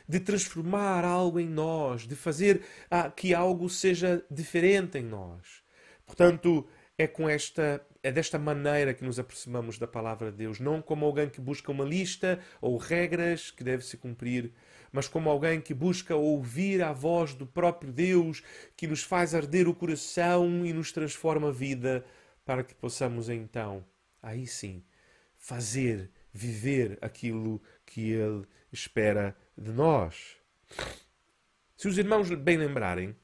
de 0.08 0.20
transformar 0.20 1.04
algo 1.04 1.40
em 1.40 1.48
nós, 1.48 2.06
de 2.06 2.14
fazer 2.14 2.62
ah, 2.90 3.10
que 3.10 3.34
algo 3.34 3.68
seja 3.68 4.24
diferente 4.30 4.98
em 4.98 5.04
nós. 5.04 5.62
Portanto, 6.06 6.66
é 6.96 7.06
com 7.06 7.28
esta 7.28 7.84
é 8.04 8.12
desta 8.12 8.38
maneira 8.38 8.92
que 8.92 9.02
nos 9.02 9.18
aproximamos 9.18 9.78
da 9.78 9.86
palavra 9.86 10.30
de 10.30 10.36
Deus, 10.36 10.60
não 10.60 10.82
como 10.82 11.06
alguém 11.06 11.30
que 11.30 11.40
busca 11.40 11.72
uma 11.72 11.84
lista 11.84 12.38
ou 12.60 12.76
regras 12.76 13.50
que 13.50 13.64
deve 13.64 13.82
se 13.82 13.96
cumprir, 13.96 14.52
mas 14.92 15.08
como 15.08 15.30
alguém 15.30 15.58
que 15.58 15.72
busca 15.72 16.14
ouvir 16.14 16.82
a 16.82 16.92
voz 16.92 17.32
do 17.32 17.46
próprio 17.46 17.90
Deus, 17.90 18.42
que 18.76 18.86
nos 18.86 19.02
faz 19.02 19.34
arder 19.34 19.66
o 19.66 19.74
coração 19.74 20.66
e 20.66 20.72
nos 20.74 20.92
transforma 20.92 21.48
a 21.48 21.50
vida, 21.50 22.04
para 22.44 22.62
que 22.62 22.74
possamos 22.74 23.30
então, 23.30 23.82
aí 24.22 24.46
sim, 24.46 24.84
fazer, 25.38 26.10
viver 26.30 26.98
aquilo 27.00 27.58
que 27.86 28.10
ele 28.10 28.44
espera 28.70 29.34
de 29.56 29.70
nós. 29.70 30.36
Se 31.76 31.88
os 31.88 31.98
irmãos 31.98 32.30
bem 32.30 32.56
lembrarem, 32.56 33.14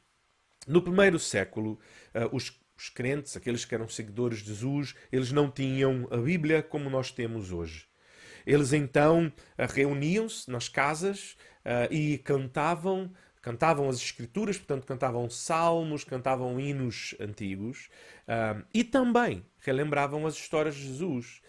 no 0.66 0.82
primeiro 0.82 1.18
século, 1.18 1.78
uh, 2.14 2.34
os, 2.34 2.60
os, 2.76 2.88
crentes, 2.88 3.36
aqueles 3.36 3.64
que 3.64 3.74
eram 3.74 3.88
seguidores 3.88 4.40
de 4.40 4.48
Jesus, 4.48 4.94
eles 5.10 5.32
não 5.32 5.50
tinham 5.50 6.06
a 6.10 6.16
Bíblia 6.16 6.62
como 6.62 6.90
nós 6.90 7.10
temos 7.10 7.52
hoje. 7.52 7.86
Eles 8.46 8.72
então 8.72 9.26
uh, 9.26 9.72
reuniam-se 9.72 10.50
nas 10.50 10.68
casas 10.68 11.36
uh, 11.64 11.92
e 11.92 12.18
cantavam, 12.18 13.12
cantavam 13.40 13.88
as 13.88 13.96
Escrituras, 13.96 14.58
portanto 14.58 14.86
cantavam 14.86 15.28
salmos, 15.30 16.04
cantavam 16.04 16.60
hinos 16.60 17.14
antigos 17.18 17.88
e 18.72 18.84
também 18.84 19.44
relembravam 19.58 20.24
as 20.26 20.34
histórias 20.34 20.76
de 20.76 20.82
Jesus. 20.82 21.40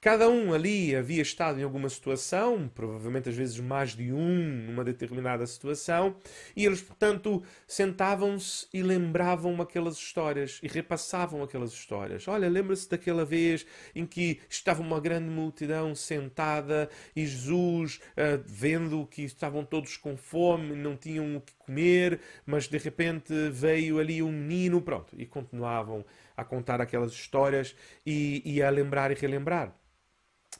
Cada 0.00 0.28
um 0.28 0.54
ali 0.54 0.94
havia 0.94 1.20
estado 1.20 1.58
em 1.58 1.64
alguma 1.64 1.88
situação, 1.88 2.70
provavelmente 2.72 3.30
às 3.30 3.34
vezes 3.34 3.58
mais 3.58 3.96
de 3.96 4.12
um 4.12 4.64
numa 4.68 4.84
determinada 4.84 5.44
situação, 5.44 6.14
e 6.54 6.64
eles, 6.64 6.80
portanto, 6.80 7.42
sentavam-se 7.66 8.68
e 8.72 8.80
lembravam 8.80 9.60
aquelas 9.60 9.96
histórias 9.96 10.60
e 10.62 10.68
repassavam 10.68 11.42
aquelas 11.42 11.72
histórias. 11.72 12.28
Olha, 12.28 12.48
lembra-se 12.48 12.88
daquela 12.88 13.24
vez 13.24 13.66
em 13.92 14.06
que 14.06 14.40
estava 14.48 14.80
uma 14.82 15.00
grande 15.00 15.30
multidão 15.30 15.92
sentada 15.96 16.88
e 17.16 17.26
Jesus, 17.26 17.96
uh, 18.12 18.40
vendo 18.46 19.04
que 19.04 19.22
estavam 19.22 19.64
todos 19.64 19.96
com 19.96 20.16
fome, 20.16 20.76
não 20.76 20.96
tinham 20.96 21.36
o 21.36 21.40
que 21.40 21.52
comer, 21.54 22.20
mas 22.46 22.68
de 22.68 22.78
repente 22.78 23.32
veio 23.50 23.98
ali 23.98 24.22
um 24.22 24.30
menino, 24.30 24.80
pronto, 24.80 25.16
e 25.18 25.26
continuavam 25.26 26.04
a 26.38 26.44
contar 26.44 26.80
aquelas 26.80 27.12
histórias 27.12 27.74
e, 28.06 28.40
e 28.44 28.62
a 28.62 28.70
lembrar 28.70 29.10
e 29.10 29.14
relembrar. 29.14 29.74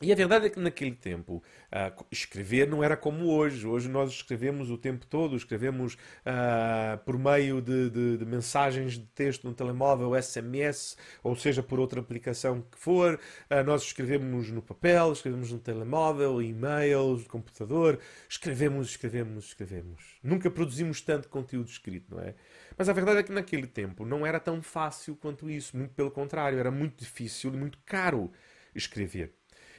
E 0.00 0.12
a 0.12 0.14
verdade 0.14 0.47
é 0.47 0.50
que 0.50 0.61
naquele 0.61 0.94
tempo 0.94 1.42
uh, 1.73 2.06
escrever 2.08 2.68
não 2.68 2.85
era 2.85 2.97
como 2.97 3.26
hoje. 3.26 3.66
Hoje 3.66 3.88
nós 3.88 4.12
escrevemos 4.12 4.70
o 4.70 4.78
tempo 4.78 5.04
todo, 5.04 5.35
escrevemos 5.35 5.94
uh, 5.94 6.97
por 7.04 7.18
meio 7.18 7.61
de, 7.61 7.90
de, 7.90 8.16
de, 8.18 8.25
mensagens 8.25 8.92
de 8.92 9.06
texto 9.06 9.44
no 9.44 9.52
telemóvel, 9.52 10.14
SMS, 10.23 10.97
ou 11.20 11.35
seja, 11.35 11.64
por 11.64 11.80
outra 11.80 11.99
aplicação 11.99 12.62
que 12.70 12.78
for. 12.78 13.18
Uh, 13.50 13.64
nós 13.64 13.82
escrevemos 13.82 14.52
no 14.52 14.62
papel, 14.62 15.12
escrevemos 15.12 15.50
no 15.50 15.58
telemóvel, 15.58 16.40
e-mails, 16.40 17.26
computador. 17.26 17.99
Escrevemos, 18.28 18.90
escrevemos, 18.90 19.47
escrevemos. 19.47 20.16
Nunca 20.23 20.49
produzimos 20.49 21.00
tanto 21.00 21.28
conteúdo 21.28 21.70
escrito, 21.70 22.14
não 22.14 22.23
é? 22.23 22.37
Mas 22.78 22.88
a 22.88 22.92
verdade 22.92 23.18
é 23.18 23.23
que 23.25 23.32
naquele 23.32 23.66
tempo 23.66 24.04
não 24.04 24.25
era 24.25 24.38
tão 24.38 24.62
fácil 24.62 25.16
quanto 25.16 25.50
isso. 25.50 25.76
Muito 25.76 25.94
pelo 25.94 26.12
contrário, 26.12 26.61
era 26.61 26.70
muito 26.70 27.00
difícil 27.00 27.52
e 27.52 27.56
muito 27.56 27.78
caro 27.85 28.30
escrever. 28.73 29.35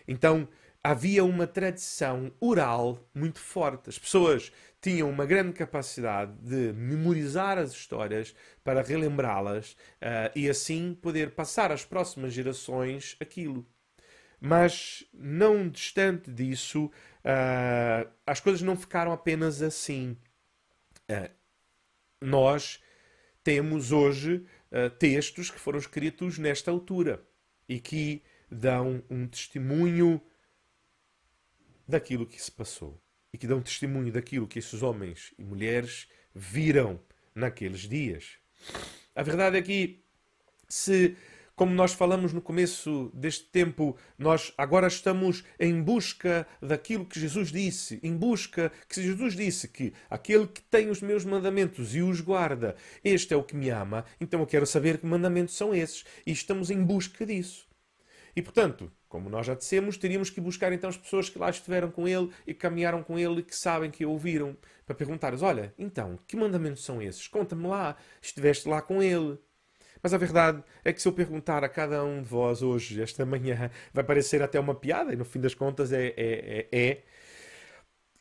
Então 0.05 0.49
havia 0.83 1.23
uma 1.23 1.47
tradição 1.47 2.29
oral 2.41 2.99
muito 3.13 3.39
forte. 3.39 3.89
As 3.89 3.97
pessoas 3.97 4.51
tinham 4.81 5.09
uma 5.09 5.25
grande 5.25 5.53
capacidade 5.53 6.33
de 6.41 6.73
memorizar 6.73 7.57
as 7.57 7.71
histórias 7.71 8.35
para 8.63 8.81
relembrá-las 8.81 9.73
uh, 9.73 10.31
e 10.35 10.49
assim 10.49 10.93
poder 10.93 11.31
passar 11.31 11.71
às 11.71 11.85
próximas 11.85 12.33
gerações 12.33 13.15
aquilo. 13.21 13.65
Mas 14.41 15.05
não 15.13 15.69
distante 15.69 16.31
disso, 16.31 16.85
uh, 16.85 18.09
as 18.25 18.39
coisas 18.41 18.61
não 18.61 18.75
ficaram 18.75 19.11
apenas 19.13 19.61
assim. 19.61 20.17
Uh, 21.09 21.29
nós 22.21 22.81
temos 23.49 23.91
hoje 23.91 24.45
textos 24.99 25.49
que 25.49 25.59
foram 25.59 25.79
escritos 25.79 26.37
nesta 26.37 26.69
altura 26.69 27.27
e 27.67 27.79
que 27.79 28.21
dão 28.47 29.03
um 29.09 29.27
testemunho 29.27 30.21
daquilo 31.87 32.27
que 32.27 32.39
se 32.39 32.51
passou 32.51 33.01
e 33.33 33.39
que 33.39 33.47
dão 33.47 33.59
testemunho 33.59 34.13
daquilo 34.13 34.47
que 34.47 34.59
esses 34.59 34.83
homens 34.83 35.33
e 35.35 35.43
mulheres 35.43 36.07
viram 36.31 36.99
naqueles 37.33 37.89
dias. 37.89 38.37
A 39.15 39.23
verdade 39.23 39.57
é 39.57 39.63
que, 39.63 40.03
se, 40.67 41.17
como 41.59 41.73
nós 41.73 41.91
falamos 41.91 42.31
no 42.31 42.41
começo 42.41 43.11
deste 43.13 43.43
tempo, 43.43 43.97
nós 44.17 44.53
agora 44.57 44.87
estamos 44.87 45.43
em 45.59 45.83
busca 45.83 46.47
daquilo 46.61 47.05
que 47.05 47.19
Jesus 47.19 47.51
disse, 47.51 47.99
em 48.01 48.15
busca 48.15 48.71
que 48.87 49.01
Jesus 49.01 49.33
disse 49.33 49.67
que 49.67 49.91
aquele 50.09 50.47
que 50.47 50.61
tem 50.61 50.89
os 50.89 51.01
meus 51.01 51.25
mandamentos 51.25 51.93
e 51.93 52.01
os 52.01 52.21
guarda, 52.21 52.77
este 53.03 53.33
é 53.33 53.35
o 53.35 53.43
que 53.43 53.57
me 53.57 53.69
ama, 53.69 54.05
então 54.21 54.39
eu 54.39 54.47
quero 54.47 54.65
saber 54.65 54.99
que 54.99 55.05
mandamentos 55.05 55.53
são 55.53 55.75
esses 55.75 56.05
e 56.25 56.31
estamos 56.31 56.71
em 56.71 56.81
busca 56.81 57.25
disso. 57.25 57.67
E 58.33 58.41
portanto, 58.41 58.89
como 59.09 59.29
nós 59.29 59.45
já 59.45 59.53
dissemos, 59.53 59.97
teríamos 59.97 60.29
que 60.29 60.39
buscar 60.39 60.71
então 60.71 60.89
as 60.89 60.95
pessoas 60.95 61.29
que 61.29 61.37
lá 61.37 61.49
estiveram 61.49 61.91
com 61.91 62.07
ele 62.07 62.29
e 62.47 62.53
caminharam 62.53 63.03
com 63.03 63.19
ele 63.19 63.41
e 63.41 63.43
que 63.43 63.53
sabem 63.53 63.91
que 63.91 64.05
ouviram, 64.05 64.55
para 64.85 64.95
perguntar-lhes: 64.95 65.41
Olha, 65.41 65.73
então, 65.77 66.17
que 66.25 66.37
mandamentos 66.37 66.85
são 66.85 67.01
esses? 67.01 67.27
Conta-me 67.27 67.67
lá, 67.67 67.97
estiveste 68.21 68.69
lá 68.69 68.81
com 68.81 69.03
ele. 69.03 69.37
Mas 70.01 70.13
a 70.13 70.17
verdade 70.17 70.63
é 70.83 70.93
que 70.93 71.01
se 71.01 71.07
eu 71.07 71.13
perguntar 71.13 71.63
a 71.63 71.69
cada 71.69 72.03
um 72.03 72.21
de 72.21 72.29
vós 72.29 72.61
hoje, 72.61 73.01
esta 73.01 73.25
manhã, 73.25 73.69
vai 73.93 74.03
parecer 74.03 74.41
até 74.41 74.59
uma 74.59 74.75
piada, 74.75 75.13
e 75.13 75.15
no 75.15 75.25
fim 75.25 75.39
das 75.39 75.53
contas 75.53 75.91
é, 75.91 76.07
é, 76.17 76.67
é, 76.71 76.79
é 76.79 77.03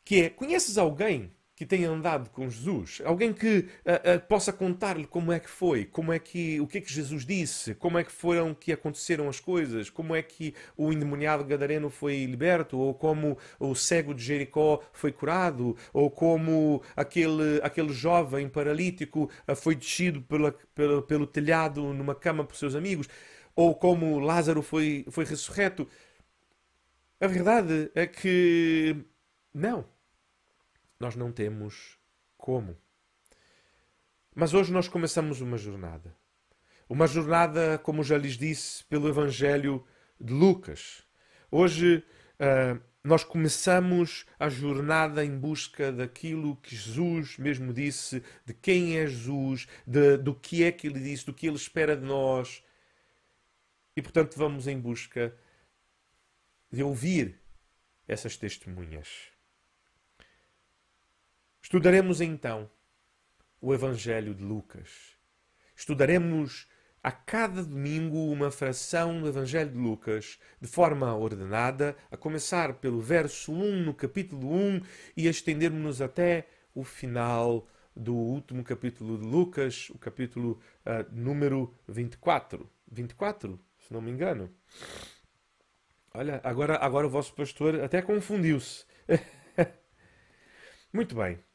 que 0.03 0.23
é: 0.23 0.29
conheces 0.29 0.77
alguém 0.77 1.31
que 1.59 1.65
tenha 1.65 1.89
andado 1.89 2.29
com 2.29 2.49
Jesus, 2.49 3.01
alguém 3.03 3.33
que 3.33 3.57
uh, 3.57 4.15
uh, 4.15 4.27
possa 4.29 4.53
contar-lhe 4.53 5.05
como 5.05 5.29
é 5.29 5.41
que 5.41 5.49
foi, 5.49 5.83
como 5.83 6.13
é 6.13 6.17
que 6.17 6.57
o 6.61 6.65
que 6.65 6.77
é 6.77 6.81
que 6.81 6.89
Jesus 6.89 7.25
disse, 7.25 7.75
como 7.75 7.97
é 7.97 8.03
que 8.05 8.13
foram 8.13 8.53
que 8.53 8.71
aconteceram 8.71 9.27
as 9.27 9.41
coisas, 9.41 9.89
como 9.89 10.15
é 10.15 10.21
que 10.21 10.55
o 10.77 10.93
endemoniado 10.93 11.43
gadareno 11.43 11.89
foi 11.89 12.23
liberto, 12.23 12.77
ou 12.77 12.93
como 12.93 13.37
o 13.59 13.75
cego 13.75 14.13
de 14.13 14.23
Jericó 14.23 14.81
foi 14.93 15.11
curado, 15.11 15.75
ou 15.91 16.09
como 16.09 16.81
aquele 16.95 17.59
aquele 17.61 17.91
jovem 17.91 18.47
paralítico 18.47 19.29
uh, 19.45 19.53
foi 19.53 19.75
descido 19.75 20.21
pela, 20.21 20.53
pelo, 20.73 21.01
pelo 21.01 21.27
telhado 21.27 21.93
numa 21.93 22.15
cama 22.15 22.45
por 22.45 22.55
seus 22.55 22.73
amigos, 22.73 23.09
ou 23.53 23.75
como 23.75 24.17
Lázaro 24.19 24.61
foi 24.61 25.05
foi 25.11 25.25
ressurreto. 25.25 25.85
A 27.19 27.27
verdade 27.27 27.91
é 27.93 28.07
que 28.07 28.95
não 29.53 29.98
nós 30.99 31.15
não 31.15 31.31
temos 31.31 31.97
como. 32.37 32.77
Mas 34.35 34.53
hoje 34.53 34.71
nós 34.71 34.87
começamos 34.87 35.41
uma 35.41 35.57
jornada. 35.57 36.15
Uma 36.87 37.07
jornada, 37.07 37.77
como 37.77 38.03
já 38.03 38.17
lhes 38.17 38.37
disse, 38.37 38.83
pelo 38.85 39.07
Evangelho 39.07 39.85
de 40.19 40.33
Lucas. 40.33 41.03
Hoje 41.49 42.03
uh, 42.39 42.81
nós 43.03 43.23
começamos 43.23 44.25
a 44.37 44.49
jornada 44.49 45.23
em 45.23 45.37
busca 45.37 45.91
daquilo 45.91 46.57
que 46.57 46.75
Jesus 46.75 47.37
mesmo 47.37 47.73
disse, 47.73 48.23
de 48.45 48.53
quem 48.53 48.97
é 48.97 49.07
Jesus, 49.07 49.67
de, 49.85 50.17
do 50.17 50.35
que 50.35 50.63
é 50.63 50.71
que 50.71 50.87
ele 50.87 50.99
disse, 50.99 51.25
do 51.25 51.33
que 51.33 51.47
ele 51.47 51.55
espera 51.55 51.95
de 51.95 52.05
nós. 52.05 52.63
E 53.95 54.01
portanto 54.01 54.35
vamos 54.35 54.67
em 54.67 54.79
busca 54.79 55.35
de 56.71 56.83
ouvir 56.83 57.39
essas 58.07 58.35
testemunhas. 58.35 59.38
Estudaremos 61.69 62.19
então 62.19 62.67
o 63.61 63.75
Evangelho 63.75 64.33
de 64.33 64.43
Lucas. 64.43 65.15
Estudaremos 65.75 66.67
a 67.03 67.11
cada 67.11 67.63
domingo 67.63 68.31
uma 68.31 68.49
fração 68.49 69.21
do 69.21 69.27
Evangelho 69.27 69.69
de 69.69 69.77
Lucas, 69.77 70.39
de 70.59 70.67
forma 70.67 71.15
ordenada, 71.15 71.95
a 72.09 72.17
começar 72.17 72.73
pelo 72.79 72.99
verso 72.99 73.53
1 73.53 73.83
no 73.83 73.93
capítulo 73.93 74.51
1 74.51 74.81
e 75.15 75.27
a 75.27 75.29
estendermos-nos 75.29 76.01
até 76.01 76.47
o 76.73 76.83
final 76.83 77.67
do 77.95 78.15
último 78.15 78.63
capítulo 78.63 79.19
de 79.19 79.27
Lucas, 79.27 79.91
o 79.91 79.99
capítulo 79.99 80.59
uh, 80.87 81.05
número 81.11 81.71
24. 81.87 82.67
24, 82.91 83.59
se 83.77 83.93
não 83.93 84.01
me 84.01 84.09
engano. 84.09 84.51
Olha, 86.15 86.41
agora, 86.43 86.77
agora 86.77 87.05
o 87.05 87.11
vosso 87.11 87.31
pastor 87.35 87.79
até 87.79 88.01
confundiu-se. 88.01 88.87
Muito 90.91 91.13
bem. 91.13 91.47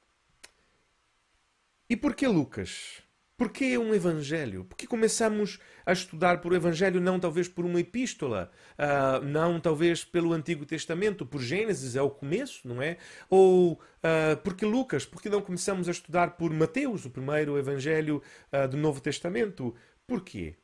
E 1.88 1.96
por 1.96 2.14
que 2.14 2.26
Lucas? 2.26 3.02
Por 3.36 3.50
que 3.50 3.76
um 3.76 3.92
Evangelho? 3.92 4.64
Por 4.64 4.76
que 4.76 4.86
começamos 4.86 5.58
a 5.84 5.92
estudar 5.92 6.40
por 6.40 6.52
Evangelho, 6.52 7.00
não 7.00 7.18
talvez 7.18 7.48
por 7.48 7.64
uma 7.64 7.80
epístola, 7.80 8.50
uh, 8.78 9.24
não 9.24 9.58
talvez 9.58 10.04
pelo 10.04 10.32
Antigo 10.32 10.64
Testamento, 10.64 11.26
por 11.26 11.42
Gênesis, 11.42 11.96
é 11.96 12.00
o 12.00 12.08
começo, 12.08 12.66
não 12.66 12.80
é? 12.80 12.96
Ou 13.28 13.72
uh, 13.72 14.36
porque 14.44 14.64
Lucas? 14.64 15.04
Por 15.04 15.20
que 15.20 15.28
não 15.28 15.42
começamos 15.42 15.88
a 15.88 15.90
estudar 15.90 16.36
por 16.36 16.52
Mateus, 16.52 17.04
o 17.04 17.10
primeiro 17.10 17.58
Evangelho 17.58 18.22
uh, 18.52 18.68
do 18.68 18.76
Novo 18.76 19.00
Testamento? 19.00 19.74
Por 20.06 20.22
quê? 20.22 20.54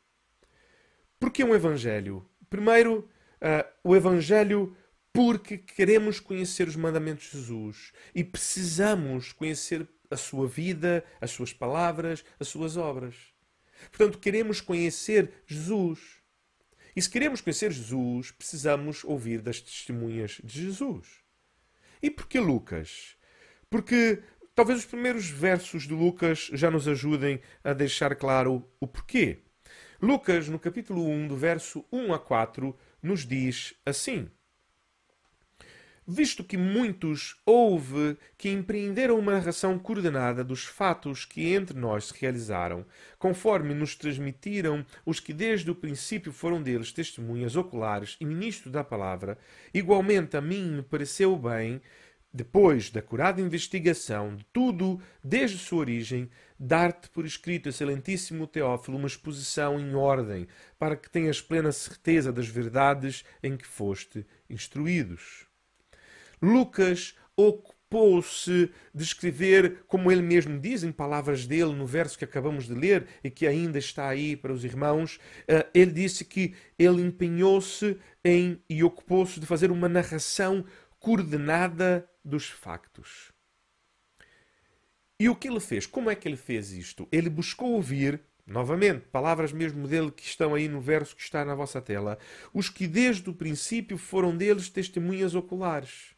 Por 1.18 1.30
que 1.30 1.42
um 1.42 1.54
Evangelho? 1.54 2.24
Primeiro, 2.48 3.08
o 3.84 3.94
Evangelho 3.94 4.74
porque 5.12 5.58
queremos 5.58 6.18
conhecer 6.18 6.66
os 6.66 6.76
mandamentos 6.76 7.30
de 7.30 7.38
Jesus 7.38 7.92
e 8.14 8.24
precisamos 8.24 9.32
conhecer 9.32 9.86
a 10.10 10.16
sua 10.16 10.46
vida, 10.46 11.04
as 11.20 11.30
suas 11.30 11.52
palavras, 11.52 12.24
as 12.38 12.48
suas 12.48 12.76
obras. 12.76 13.14
Portanto, 13.90 14.18
queremos 14.18 14.60
conhecer 14.60 15.32
Jesus. 15.46 16.20
E 16.94 17.00
se 17.00 17.08
queremos 17.08 17.40
conhecer 17.40 17.70
Jesus, 17.70 18.30
precisamos 18.32 19.04
ouvir 19.04 19.40
das 19.40 19.60
testemunhas 19.60 20.40
de 20.42 20.62
Jesus. 20.62 21.06
E 22.02 22.10
por 22.10 22.26
que 22.26 22.38
Lucas? 22.38 23.16
Porque 23.68 24.22
talvez 24.54 24.80
os 24.80 24.86
primeiros 24.86 25.28
versos 25.30 25.84
de 25.84 25.94
Lucas 25.94 26.50
já 26.52 26.70
nos 26.70 26.88
ajudem 26.88 27.40
a 27.62 27.72
deixar 27.72 28.16
claro 28.16 28.68
o 28.80 28.86
porquê. 28.86 29.38
Lucas, 30.02 30.48
no 30.48 30.58
capítulo 30.58 31.06
1, 31.06 31.28
do 31.28 31.36
verso 31.36 31.84
1 31.92 32.12
a 32.12 32.18
4, 32.18 32.76
nos 33.02 33.26
diz 33.26 33.74
assim: 33.84 34.30
visto 36.12 36.42
que 36.42 36.56
muitos 36.56 37.36
houve 37.46 38.16
que 38.36 38.50
empreenderam 38.50 39.16
uma 39.16 39.30
narração 39.30 39.78
coordenada 39.78 40.42
dos 40.42 40.64
fatos 40.64 41.24
que 41.24 41.52
entre 41.52 41.78
nós 41.78 42.06
se 42.06 42.20
realizaram, 42.20 42.84
conforme 43.16 43.74
nos 43.74 43.94
transmitiram 43.94 44.84
os 45.06 45.20
que 45.20 45.32
desde 45.32 45.70
o 45.70 45.74
princípio 45.74 46.32
foram 46.32 46.60
deles 46.60 46.90
testemunhas 46.90 47.54
oculares 47.54 48.16
e 48.20 48.24
ministros 48.24 48.72
da 48.72 48.82
palavra, 48.82 49.38
igualmente 49.72 50.36
a 50.36 50.40
mim 50.40 50.72
me 50.72 50.82
pareceu 50.82 51.36
bem, 51.36 51.80
depois 52.32 52.90
da 52.90 53.00
curada 53.00 53.40
investigação 53.40 54.34
de 54.34 54.44
tudo 54.52 55.00
desde 55.22 55.58
sua 55.58 55.78
origem, 55.78 56.28
dar-te 56.58 57.08
por 57.10 57.24
escrito, 57.24 57.68
excelentíssimo 57.68 58.48
Teófilo, 58.48 58.98
uma 58.98 59.06
exposição 59.06 59.78
em 59.78 59.94
ordem, 59.94 60.48
para 60.76 60.96
que 60.96 61.08
tenhas 61.08 61.40
plena 61.40 61.70
certeza 61.70 62.32
das 62.32 62.48
verdades 62.48 63.24
em 63.42 63.56
que 63.56 63.66
foste 63.66 64.26
instruídos. 64.48 65.49
Lucas 66.42 67.14
ocupou-se 67.36 68.70
de 68.94 69.02
escrever, 69.02 69.82
como 69.86 70.10
ele 70.10 70.22
mesmo 70.22 70.58
diz 70.58 70.82
em 70.84 70.92
palavras 70.92 71.46
dele 71.46 71.74
no 71.74 71.86
verso 71.86 72.18
que 72.18 72.24
acabamos 72.24 72.66
de 72.66 72.74
ler 72.74 73.06
e 73.22 73.30
que 73.30 73.46
ainda 73.46 73.78
está 73.78 74.08
aí 74.08 74.36
para 74.36 74.52
os 74.52 74.64
irmãos, 74.64 75.18
eh, 75.48 75.66
ele 75.74 75.92
disse 75.92 76.24
que 76.24 76.54
ele 76.78 77.02
empenhou-se 77.02 77.98
em 78.24 78.62
e 78.68 78.82
ocupou-se 78.82 79.40
de 79.40 79.46
fazer 79.46 79.70
uma 79.70 79.88
narração 79.88 80.64
coordenada 80.98 82.08
dos 82.24 82.46
factos. 82.46 83.32
E 85.18 85.28
o 85.28 85.36
que 85.36 85.48
ele 85.48 85.60
fez? 85.60 85.86
Como 85.86 86.10
é 86.10 86.14
que 86.14 86.26
ele 86.26 86.36
fez 86.36 86.72
isto? 86.72 87.06
Ele 87.12 87.28
buscou 87.28 87.72
ouvir 87.72 88.20
Novamente, 88.50 89.06
palavras 89.12 89.52
mesmo 89.52 89.86
dele 89.86 90.10
que 90.10 90.24
estão 90.24 90.56
aí 90.56 90.66
no 90.66 90.80
verso 90.80 91.14
que 91.14 91.22
está 91.22 91.44
na 91.44 91.54
vossa 91.54 91.80
tela. 91.80 92.18
Os 92.52 92.68
que 92.68 92.88
desde 92.88 93.30
o 93.30 93.34
princípio 93.34 93.96
foram 93.96 94.36
deles 94.36 94.68
testemunhas 94.68 95.36
oculares. 95.36 96.16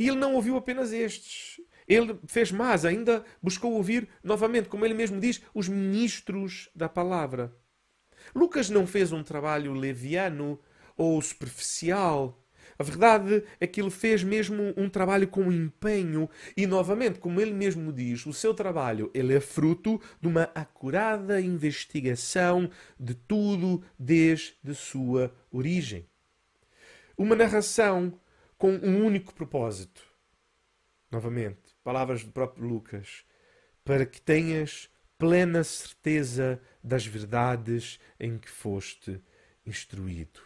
E 0.00 0.08
ele 0.08 0.16
não 0.16 0.34
ouviu 0.34 0.56
apenas 0.56 0.94
estes. 0.94 1.60
Ele 1.86 2.18
fez 2.26 2.50
mais, 2.50 2.86
ainda 2.86 3.22
buscou 3.42 3.74
ouvir 3.74 4.08
novamente, 4.24 4.66
como 4.66 4.86
ele 4.86 4.94
mesmo 4.94 5.20
diz, 5.20 5.42
os 5.52 5.68
ministros 5.68 6.70
da 6.74 6.88
palavra. 6.88 7.54
Lucas 8.34 8.70
não 8.70 8.86
fez 8.86 9.12
um 9.12 9.22
trabalho 9.22 9.74
leviano 9.74 10.58
ou 10.96 11.20
superficial. 11.20 12.42
A 12.78 12.82
verdade 12.82 13.44
é 13.60 13.66
que 13.66 13.78
ele 13.78 13.90
fez 13.90 14.24
mesmo 14.24 14.72
um 14.74 14.88
trabalho 14.88 15.28
com 15.28 15.52
empenho 15.52 16.30
e, 16.56 16.66
novamente, 16.66 17.18
como 17.18 17.38
ele 17.38 17.52
mesmo 17.52 17.92
diz, 17.92 18.24
o 18.24 18.32
seu 18.32 18.54
trabalho 18.54 19.10
ele 19.12 19.34
é 19.34 19.40
fruto 19.40 20.00
de 20.18 20.28
uma 20.28 20.44
acurada 20.54 21.42
investigação 21.42 22.70
de 22.98 23.12
tudo 23.12 23.84
desde 23.98 24.74
sua 24.74 25.30
origem. 25.52 26.06
Uma 27.18 27.36
narração 27.36 28.18
com 28.60 28.72
um 28.72 29.06
único 29.06 29.32
propósito. 29.32 30.02
Novamente, 31.10 31.74
palavras 31.82 32.22
do 32.22 32.30
próprio 32.30 32.68
Lucas, 32.68 33.24
para 33.82 34.04
que 34.04 34.20
tenhas 34.20 34.90
plena 35.18 35.64
certeza 35.64 36.60
das 36.84 37.06
verdades 37.06 37.98
em 38.20 38.36
que 38.36 38.50
foste 38.50 39.18
instruído. 39.64 40.40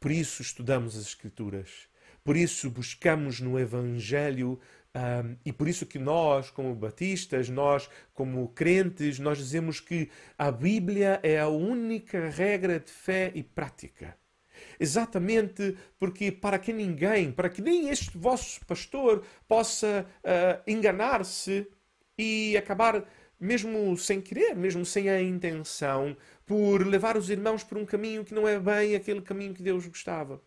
Por 0.00 0.10
isso 0.10 0.40
estudamos 0.40 0.96
as 0.96 1.08
Escrituras, 1.08 1.90
por 2.24 2.38
isso 2.38 2.70
buscamos 2.70 3.38
no 3.38 3.60
Evangelho 3.60 4.58
um, 4.94 5.36
e 5.44 5.52
por 5.52 5.68
isso 5.68 5.84
que 5.84 5.98
nós, 5.98 6.50
como 6.50 6.74
batistas, 6.74 7.50
nós, 7.50 7.90
como 8.14 8.48
crentes, 8.48 9.18
nós 9.18 9.36
dizemos 9.36 9.78
que 9.78 10.10
a 10.38 10.50
Bíblia 10.50 11.20
é 11.22 11.38
a 11.38 11.48
única 11.48 12.30
regra 12.30 12.80
de 12.80 12.90
fé 12.90 13.30
e 13.34 13.42
prática. 13.42 14.21
Exatamente 14.78 15.76
porque 15.98 16.32
para 16.32 16.58
que 16.58 16.72
ninguém, 16.72 17.30
para 17.32 17.48
que 17.48 17.62
nem 17.62 17.88
este 17.88 18.16
vosso 18.16 18.64
pastor 18.66 19.22
possa 19.48 20.06
uh, 20.24 20.70
enganar-se 20.70 21.66
e 22.18 22.56
acabar 22.56 23.04
mesmo 23.38 23.96
sem 23.98 24.20
querer, 24.20 24.54
mesmo 24.54 24.86
sem 24.86 25.10
a 25.10 25.20
intenção, 25.20 26.16
por 26.46 26.86
levar 26.86 27.16
os 27.16 27.28
irmãos 27.28 27.64
por 27.64 27.76
um 27.76 27.84
caminho 27.84 28.24
que 28.24 28.34
não 28.34 28.46
é 28.46 28.58
bem 28.58 28.94
aquele 28.94 29.20
caminho 29.20 29.52
que 29.52 29.62
Deus 29.62 29.86
gostava. 29.86 30.40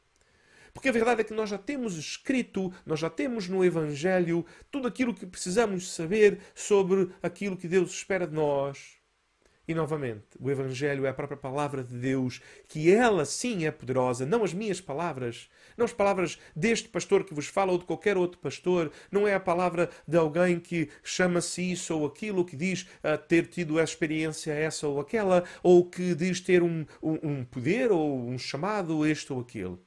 Porque 0.73 0.89
a 0.89 0.91
verdade 0.91 1.21
é 1.21 1.23
que 1.23 1.33
nós 1.33 1.49
já 1.49 1.57
temos 1.57 1.97
escrito, 1.97 2.71
nós 2.85 2.99
já 2.99 3.09
temos 3.09 3.47
no 3.47 3.63
Evangelho 3.63 4.45
tudo 4.69 4.87
aquilo 4.87 5.13
que 5.13 5.25
precisamos 5.25 5.91
saber 5.93 6.39
sobre 6.53 7.09
aquilo 7.23 7.55
que 7.55 7.67
Deus 7.67 7.91
espera 7.91 8.27
de 8.27 8.33
nós. 8.33 8.94
E 9.67 9.73
novamente, 9.73 10.23
o 10.39 10.51
Evangelho 10.51 11.07
é 11.07 11.09
a 11.09 11.13
própria 11.13 11.37
palavra 11.37 11.83
de 11.83 11.97
Deus, 11.97 12.39
que 12.67 12.91
ela 12.91 13.25
sim 13.25 13.65
é 13.65 13.71
poderosa, 13.71 14.23
não 14.23 14.43
as 14.43 14.53
minhas 14.53 14.79
palavras, 14.79 15.49
não 15.75 15.85
as 15.85 15.93
palavras 15.93 16.37
deste 16.55 16.87
pastor 16.87 17.23
que 17.23 17.33
vos 17.33 17.47
fala 17.47 17.71
ou 17.71 17.79
de 17.79 17.85
qualquer 17.85 18.15
outro 18.15 18.39
pastor, 18.39 18.91
não 19.11 19.27
é 19.27 19.33
a 19.33 19.39
palavra 19.39 19.89
de 20.07 20.17
alguém 20.17 20.59
que 20.59 20.89
chama-se 21.03 21.71
isso 21.71 21.97
ou 21.97 22.05
aquilo, 22.05 22.45
que 22.45 22.55
diz 22.55 22.83
uh, 22.83 23.17
ter 23.27 23.47
tido 23.47 23.79
a 23.79 23.83
experiência 23.83 24.51
essa 24.53 24.87
ou 24.87 24.99
aquela, 24.99 25.43
ou 25.63 25.89
que 25.89 26.13
diz 26.13 26.39
ter 26.39 26.61
um, 26.61 26.85
um, 27.01 27.19
um 27.23 27.43
poder 27.43 27.91
ou 27.91 28.27
um 28.29 28.37
chamado 28.37 29.03
este 29.03 29.33
ou 29.33 29.39
aquele. 29.39 29.79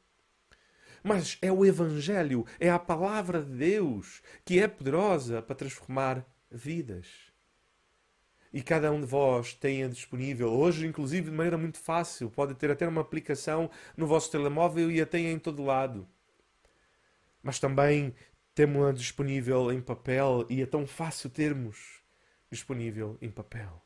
Mas 1.05 1.39
é 1.41 1.53
o 1.53 1.65
Evangelho, 1.65 2.45
é 2.59 2.69
a 2.69 2.81
palavra 2.81 3.41
de 3.41 3.53
Deus 3.53 4.21
que 4.45 4.59
é 4.59 4.67
poderosa 4.67 5.41
para 5.41 5.55
transformar 5.55 6.27
vidas 6.51 7.28
e 8.53 8.63
cada 8.63 8.91
um 8.91 9.01
de 9.01 9.07
vós 9.07 9.55
tenha 9.55 9.89
disponível, 9.89 10.51
hoje 10.51 10.87
inclusive 10.87 11.31
de 11.31 11.37
maneira 11.37 11.59
muito 11.59 11.79
fácil, 11.79 12.31
pode 12.31 12.55
ter 12.55 12.71
até 12.71 12.87
uma 12.87 13.01
aplicação 13.01 13.71
no 13.97 14.07
vosso 14.07 14.31
telemóvel 14.31 14.91
e 14.91 15.01
a 15.01 15.07
tenha 15.07 15.31
em 15.31 15.39
todo 15.39 15.65
lado. 15.65 16.09
Mas 17.43 17.59
também 17.59 18.15
temos-a 18.55 18.93
disponível 18.93 19.71
em 19.71 19.81
papel 19.81 20.47
e 20.49 20.63
é 20.63 20.67
tão 20.67 20.87
fácil 20.87 21.31
termos 21.31 22.03
disponível 22.51 23.19
em 23.21 23.31
papel. 23.31 23.83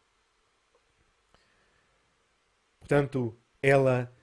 Portanto, 2.78 3.36
ela, 3.60 4.14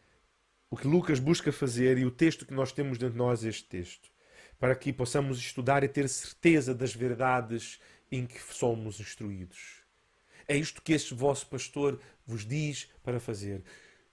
o 0.69 0.77
que 0.77 0.87
Lucas 0.87 1.19
busca 1.19 1.51
fazer 1.51 1.97
e 1.97 2.05
o 2.05 2.11
texto 2.11 2.45
que 2.45 2.53
nós 2.53 2.71
temos 2.71 2.97
dentro 2.97 3.13
de 3.13 3.17
nós, 3.17 3.43
este 3.43 3.67
texto, 3.67 4.09
para 4.57 4.75
que 4.75 4.91
possamos 4.91 5.37
estudar 5.37 5.83
e 5.83 5.87
ter 5.87 6.07
certeza 6.07 6.73
das 6.73 6.93
verdades 6.93 7.79
em 8.11 8.25
que 8.25 8.39
somos 8.39 8.99
instruídos 8.99 9.78
É 10.49 10.57
isto 10.57 10.81
que 10.81 10.93
este 10.93 11.13
vosso 11.13 11.45
pastor 11.45 12.01
vos 12.25 12.43
diz 12.43 12.89
para 13.03 13.19
fazer. 13.19 13.63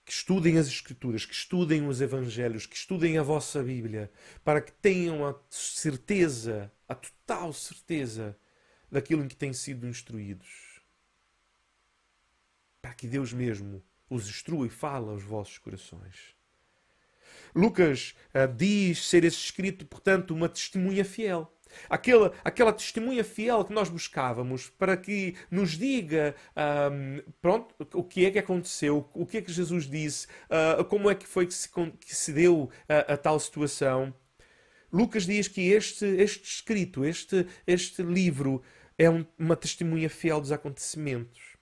Que 0.05 0.13
estudem 0.13 0.59
as 0.59 0.67
Escrituras, 0.67 1.25
que 1.25 1.33
estudem 1.33 1.89
os 1.89 2.03
Evangelhos, 2.03 2.67
que 2.67 2.77
estudem 2.77 3.17
a 3.17 3.23
vossa 3.23 3.63
Bíblia, 3.63 4.13
para 4.45 4.61
que 4.61 4.71
tenham 4.71 5.27
a 5.27 5.35
certeza, 5.49 6.71
a 6.87 6.95
total 6.95 7.55
certeza 7.55 8.39
daquilo 8.93 9.25
em 9.25 9.29
que 9.29 9.35
têm 9.35 9.55
sido 9.55 9.89
instruídos. 9.89 10.83
Para 12.83 12.93
que 12.93 13.07
Deus 13.07 13.33
mesmo 13.33 13.83
os 14.11 14.29
instrua 14.29 14.67
e 14.67 14.71
fala 14.71 15.13
aos 15.13 15.23
vossos 15.23 15.57
corações. 15.57 16.37
Lucas 17.55 18.15
uh, 18.35 18.55
diz 18.55 19.09
ser 19.09 19.25
esse 19.25 19.39
escrito, 19.39 19.87
portanto, 19.87 20.35
uma 20.35 20.51
testemunha 20.51 21.03
fiel. 21.03 21.51
Aquela, 21.89 22.33
aquela 22.45 22.73
testemunha 22.73 23.25
fiel 23.25 23.65
que 23.65 23.73
nós 23.73 23.89
buscávamos 23.89 24.69
para 24.69 24.97
que 24.97 25.35
nos 25.51 25.73
diga 25.73 26.35
um, 26.93 27.23
pronto, 27.41 27.75
o 27.95 28.03
que 28.03 28.27
é 28.27 28.31
que 28.31 28.39
aconteceu, 28.39 29.09
o 29.15 29.27
que 29.27 29.39
é 29.39 29.43
que 29.43 29.53
Jesus 29.53 29.89
disse, 29.89 30.27
uh, 30.51 30.85
como 30.85 31.11
é 31.11 31.15
que 31.15 31.27
foi 31.27 31.47
que 31.47 31.55
se, 31.55 31.69
que 31.69 32.15
se 32.15 32.33
deu 32.33 32.71
a, 32.89 33.15
a 33.15 33.17
tal 33.17 33.39
situação. 33.39 34.15
Lucas 34.93 35.27
diz 35.27 35.49
que 35.49 35.73
este, 35.73 36.07
este 36.07 36.45
escrito, 36.45 37.05
este, 37.05 37.47
este 37.67 38.03
livro, 38.03 38.63
é 38.99 39.11
um, 39.11 39.27
uma 39.39 39.57
testemunha 39.57 40.09
fiel 40.09 40.41
dos 40.41 40.53
acontecimentos. 40.53 41.57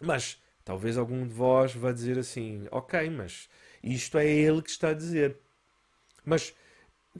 Mas 0.00 0.42
talvez 0.64 0.98
algum 0.98 1.26
de 1.26 1.32
vós 1.32 1.74
vá 1.74 1.92
dizer 1.92 2.18
assim: 2.18 2.66
ok, 2.70 3.08
mas 3.10 3.48
isto 3.82 4.18
é 4.18 4.28
ele 4.28 4.62
que 4.62 4.70
está 4.70 4.90
a 4.90 4.94
dizer. 4.94 5.38
Mas 6.24 6.54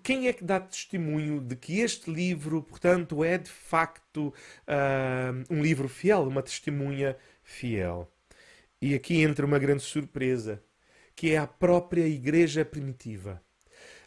quem 0.02 0.28
é 0.28 0.32
que 0.32 0.44
dá 0.44 0.60
testemunho 0.60 1.40
de 1.40 1.56
que 1.56 1.80
este 1.80 2.10
livro, 2.10 2.62
portanto, 2.62 3.22
é 3.24 3.38
de 3.38 3.50
facto 3.50 4.28
uh, 4.28 5.44
um 5.54 5.62
livro 5.62 5.88
fiel, 5.88 6.22
uma 6.28 6.42
testemunha 6.42 7.16
fiel? 7.42 8.10
E 8.80 8.94
aqui 8.94 9.20
entra 9.22 9.46
uma 9.46 9.58
grande 9.58 9.82
surpresa, 9.82 10.62
que 11.14 11.32
é 11.32 11.38
a 11.38 11.46
própria 11.46 12.06
igreja 12.06 12.64
primitiva. 12.64 13.42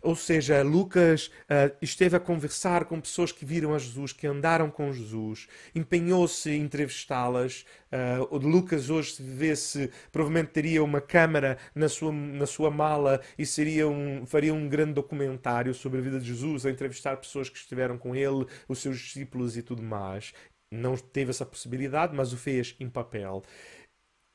Ou 0.06 0.16
seja, 0.16 0.62
Lucas 0.62 1.32
uh, 1.50 1.76
esteve 1.82 2.16
a 2.16 2.20
conversar 2.20 2.86
com 2.86 3.02
pessoas 3.02 3.32
que 3.32 3.44
viram 3.44 3.74
a 3.74 3.80
Jesus, 3.80 4.14
que 4.14 4.28
andaram 4.28 4.70
com 4.70 4.94
Jesus, 4.94 5.48
empenhou-se 5.74 6.48
em 6.48 6.62
entrevistá-las. 6.62 7.66
Uh, 7.92 8.38
Lucas 8.38 8.92
hoje, 8.92 9.14
se 9.14 9.24
vivesse, 9.24 9.90
provavelmente 10.12 10.52
teria 10.52 10.84
uma 10.84 11.02
câmara 11.02 11.58
na 11.74 11.90
sua, 11.90 12.12
na 12.12 12.46
sua 12.46 12.70
mala 12.70 13.20
e 13.36 13.48
seria 13.48 13.88
um, 13.88 14.28
faria 14.28 14.54
um 14.54 14.70
grande 14.70 14.94
documentário 14.94 15.74
sobre 15.74 15.98
a 15.98 16.04
vida 16.04 16.20
de 16.20 16.28
Jesus, 16.28 16.68
a 16.68 16.70
entrevistar 16.70 17.18
pessoas 17.18 17.50
que 17.50 17.58
estiveram 17.58 17.98
com 17.98 18.16
ele, 18.16 18.46
os 18.68 18.78
seus 18.78 19.00
discípulos 19.00 19.58
e 19.58 19.64
tudo 19.64 19.82
mais. 19.82 20.34
Não 20.72 20.96
teve 20.96 21.32
essa 21.32 21.48
possibilidade, 21.48 22.16
mas 22.16 22.32
o 22.32 22.38
fez 22.38 22.76
em 22.80 22.88
papel. 22.88 23.42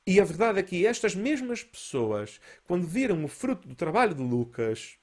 E 0.04 0.20
a 0.20 0.24
verdade 0.24 0.58
é 0.58 0.62
que 0.64 0.84
estas 0.84 1.14
mesmas 1.14 1.62
pessoas, 1.62 2.40
quando 2.64 2.84
viram 2.84 3.24
o 3.24 3.28
fruto 3.28 3.68
do 3.68 3.76
trabalho 3.76 4.14
de 4.14 4.22
Lucas, 4.22 4.98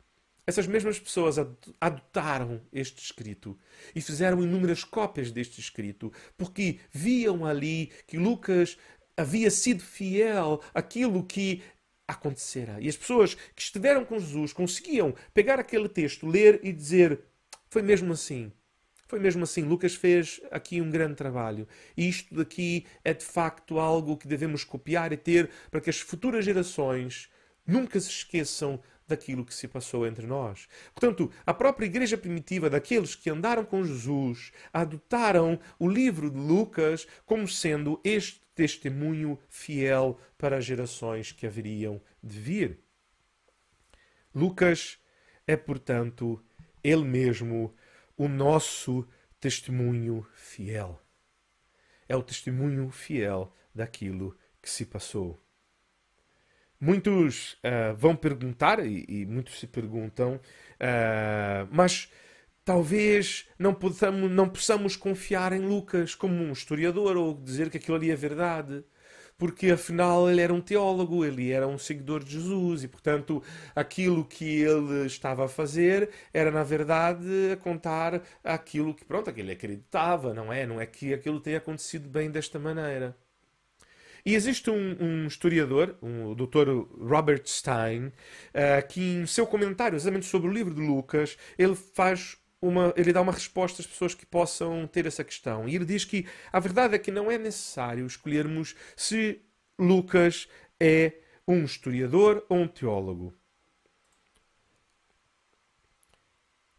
essas 0.47 0.65
mesmas 0.65 0.97
pessoas 0.97 1.36
adotaram 1.79 2.62
este 2.71 3.03
escrito 3.03 3.60
e 3.93 3.99
fizeram 3.99 4.41
inúmeras 4.41 4.86
cópias 4.86 5.29
deste 5.29 5.60
escrito, 5.60 6.12
porque 6.38 6.79
viam 6.89 7.45
ali 7.45 7.91
que 8.07 8.17
Lucas 8.17 8.77
havia 9.17 9.51
sido 9.51 9.83
fiel 9.83 10.62
àquilo 10.73 11.25
que 11.25 11.62
acontecera. 12.07 12.77
E 12.79 12.88
as 12.88 12.95
pessoas 12.95 13.33
que 13.33 13.62
estiveram 13.62 14.05
com 14.05 14.17
Jesus 14.17 14.53
conseguiam 14.53 15.13
pegar 15.33 15.60
aquele 15.60 15.89
texto, 15.89 16.25
ler 16.25 16.62
e 16.63 16.71
dizer: 16.71 17.19
foi 17.69 17.81
mesmo 17.81 18.13
assim. 18.13 18.51
Foi 19.07 19.19
mesmo 19.19 19.43
assim. 19.43 19.63
Lucas 19.63 19.95
fez 19.95 20.39
aqui 20.51 20.81
um 20.81 20.89
grande 20.89 21.15
trabalho. 21.15 21.67
E 21.95 22.07
isto 22.07 22.33
daqui 22.33 22.86
é 23.03 23.13
de 23.13 23.25
facto 23.25 23.79
algo 23.79 24.17
que 24.17 24.27
devemos 24.27 24.63
copiar 24.63 25.12
e 25.12 25.17
ter 25.17 25.49
para 25.69 25.81
que 25.81 25.89
as 25.89 25.99
futuras 25.99 26.45
gerações 26.45 27.29
nunca 27.65 27.99
se 27.99 28.10
esqueçam 28.10 28.81
daquilo 29.08 29.46
que 29.46 29.54
se 29.54 29.67
passou 29.67 30.06
entre 30.06 30.28
nós. 30.28 30.67
Portanto, 30.93 31.32
a 31.46 31.54
própria 31.54 31.86
igreja 31.86 32.17
primitiva, 32.17 32.70
daqueles 32.70 33.15
que 33.15 33.30
andaram 33.30 33.63
com 33.63 33.84
Jesus, 33.84 34.52
adotaram 34.74 35.60
o 35.80 35.88
livro 35.88 36.30
de 36.30 36.38
Lucas 36.38 37.08
como 37.26 37.48
sendo 37.48 38.00
este 38.04 38.41
testemunho 38.54 39.39
fiel 39.48 40.20
para 40.38 40.58
as 40.58 40.65
gerações 40.65 41.32
que 41.32 41.46
haveriam 41.46 42.02
de 42.22 42.39
vir. 42.39 42.80
Lucas 44.34 45.00
é, 45.46 45.56
portanto, 45.56 46.43
ele 46.84 47.06
mesmo 47.06 47.74
o 48.17 48.28
nosso 48.28 49.08
testemunho 49.39 50.28
fiel. 50.34 51.00
É 52.10 52.15
o 52.15 52.24
testemunho 52.24 52.89
fiel 52.89 53.54
daquilo 53.74 54.38
que 54.62 54.70
se 54.70 54.86
passou. 54.86 55.39
Muitos 56.79 57.53
uh, 57.53 57.95
vão 57.97 58.15
perguntar, 58.15 58.85
e, 58.85 59.03
e, 59.07 59.25
muitos 59.25 59.59
se 59.59 59.65
perguntam, 59.65 60.35
uh, 60.35 61.67
mas 61.71 62.11
talvez 62.63 63.47
não 63.57 63.73
possamos, 63.73 64.31
não 64.31 64.47
possamos 64.49 64.95
confiar 64.95 65.53
em 65.53 65.59
Lucas 65.59 66.13
como 66.13 66.35
um 66.35 66.51
historiador 66.51 67.17
ou 67.17 67.33
dizer 67.33 67.69
que 67.69 67.77
aquilo 67.77 67.97
ali 67.97 68.11
é 68.11 68.15
verdade. 68.15 68.83
Porque 69.37 69.69
afinal 69.71 70.29
ele 70.29 70.41
era 70.41 70.53
um 70.53 70.61
teólogo, 70.61 71.23
ele 71.23 71.51
era 71.51 71.67
um 71.67 71.77
seguidor 71.77 72.23
de 72.23 72.31
Jesus 72.33 72.83
e, 72.83 72.87
portanto, 72.87 73.43
aquilo 73.75 74.25
que 74.25 74.61
ele 74.61 75.05
estava 75.05 75.45
a 75.45 75.47
fazer 75.47 76.09
era, 76.33 76.49
na 76.51 76.63
verdade, 76.63 77.55
contar 77.61 78.21
aquilo 78.43 78.95
que, 78.95 79.05
pronto, 79.05 79.31
que 79.31 79.39
ele 79.41 79.51
acreditava, 79.51 80.33
não 80.33 80.51
é? 80.51 80.65
Não 80.65 80.81
é 80.81 80.87
que 80.87 81.13
aquilo 81.13 81.39
tenha 81.39 81.59
acontecido 81.59 82.09
bem 82.09 82.31
desta 82.31 82.57
maneira. 82.59 83.15
E 84.27 84.35
existe 84.35 84.69
um, 84.69 84.97
um 84.99 85.25
historiador, 85.25 85.95
um, 86.01 86.31
o 86.31 86.35
Dr. 86.35 86.67
Robert 86.99 87.43
Stein, 87.45 88.07
uh, 88.07 88.85
que 88.89 88.99
em 88.99 89.25
seu 89.25 89.47
comentário 89.47 89.95
exatamente 89.95 90.25
sobre 90.25 90.49
o 90.49 90.51
livro 90.51 90.73
de 90.73 90.81
Lucas, 90.81 91.37
ele 91.57 91.75
faz 91.75 92.35
uma, 92.61 92.93
ele 92.97 93.13
dá 93.13 93.21
uma 93.21 93.31
resposta 93.31 93.81
às 93.81 93.87
pessoas 93.87 94.13
que 94.13 94.25
possam 94.25 94.85
ter 94.85 95.05
essa 95.05 95.23
questão. 95.23 95.65
E 95.65 95.77
ele 95.77 95.85
diz 95.85 96.03
que 96.03 96.25
a 96.51 96.59
verdade 96.59 96.93
é 96.93 96.99
que 96.99 97.09
não 97.09 97.31
é 97.31 97.37
necessário 97.37 98.05
escolhermos 98.05 98.75
se 98.97 99.39
Lucas 99.79 100.49
é 100.77 101.13
um 101.47 101.63
historiador 101.63 102.45
ou 102.49 102.57
um 102.57 102.67
teólogo. 102.67 103.33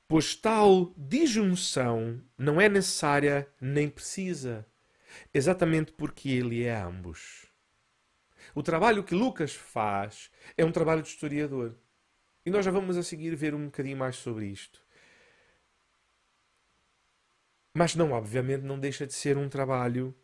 Pois 0.06 0.34
tal 0.34 0.92
disjunção 0.98 2.20
não 2.36 2.60
é 2.60 2.68
necessária 2.68 3.48
nem 3.58 3.88
precisa 3.88 4.66
exatamente 5.32 5.92
porque 5.92 6.28
ele 6.30 6.64
é 6.64 6.74
ambos. 6.74 7.46
O 8.54 8.62
trabalho 8.62 9.04
que 9.04 9.14
Lucas 9.14 9.54
faz 9.54 10.30
é 10.56 10.64
um 10.64 10.72
trabalho 10.72 11.02
de 11.02 11.08
historiador. 11.08 11.74
E 12.44 12.50
nós 12.50 12.64
já 12.64 12.70
vamos 12.70 12.96
a 12.96 13.02
seguir 13.02 13.34
ver 13.36 13.54
um 13.54 13.66
bocadinho 13.66 13.96
mais 13.96 14.16
sobre 14.16 14.46
isto. 14.46 14.82
Mas 17.74 17.94
não, 17.94 18.12
obviamente, 18.12 18.62
não 18.62 18.78
deixa 18.78 19.06
de 19.06 19.12
ser 19.12 19.36
um 19.36 19.48
trabalho 19.48 20.14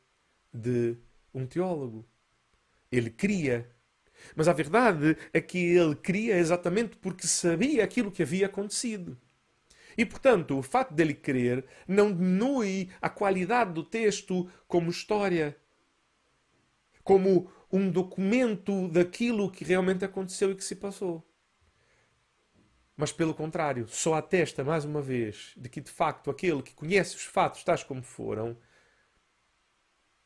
de 0.52 0.96
um 1.32 1.46
teólogo. 1.46 2.08
Ele 2.90 3.10
cria. 3.10 3.70
Mas 4.34 4.48
a 4.48 4.52
verdade 4.52 5.16
é 5.32 5.40
que 5.40 5.58
ele 5.58 5.94
cria 5.94 6.36
exatamente 6.38 6.96
porque 6.96 7.26
sabia 7.26 7.84
aquilo 7.84 8.10
que 8.10 8.22
havia 8.22 8.46
acontecido. 8.46 9.18
E, 9.96 10.04
portanto, 10.04 10.58
o 10.58 10.62
facto 10.62 10.92
dele 10.92 11.14
crer 11.14 11.64
não 11.86 12.12
diminui 12.12 12.90
a 13.00 13.08
qualidade 13.08 13.72
do 13.72 13.84
texto 13.84 14.50
como 14.66 14.90
história, 14.90 15.56
como 17.02 17.50
um 17.70 17.90
documento 17.90 18.88
daquilo 18.88 19.50
que 19.50 19.64
realmente 19.64 20.04
aconteceu 20.04 20.52
e 20.52 20.54
que 20.54 20.64
se 20.64 20.76
passou. 20.76 21.26
Mas, 22.96 23.10
pelo 23.10 23.34
contrário, 23.34 23.88
só 23.88 24.14
atesta 24.14 24.62
mais 24.62 24.84
uma 24.84 25.02
vez 25.02 25.52
de 25.56 25.68
que, 25.68 25.80
de 25.80 25.90
facto, 25.90 26.30
aquele 26.30 26.62
que 26.62 26.74
conhece 26.74 27.16
os 27.16 27.24
fatos 27.24 27.64
tais 27.64 27.82
como 27.82 28.02
foram 28.02 28.56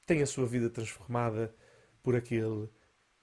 tem 0.04 0.22
a 0.22 0.26
sua 0.26 0.46
vida 0.46 0.70
transformada 0.70 1.54
por 2.02 2.16
aquele 2.16 2.68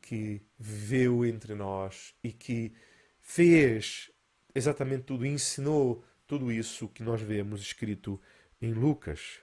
que 0.01 0.41
viveu 0.57 1.25
entre 1.25 1.55
nós 1.55 2.15
e 2.23 2.31
que 2.31 2.73
fez 3.19 4.11
exatamente 4.53 5.03
tudo, 5.03 5.25
ensinou 5.25 6.03
tudo 6.27 6.51
isso 6.51 6.87
que 6.89 7.03
nós 7.03 7.21
vemos 7.21 7.61
escrito 7.61 8.19
em 8.61 8.73
Lucas. 8.73 9.39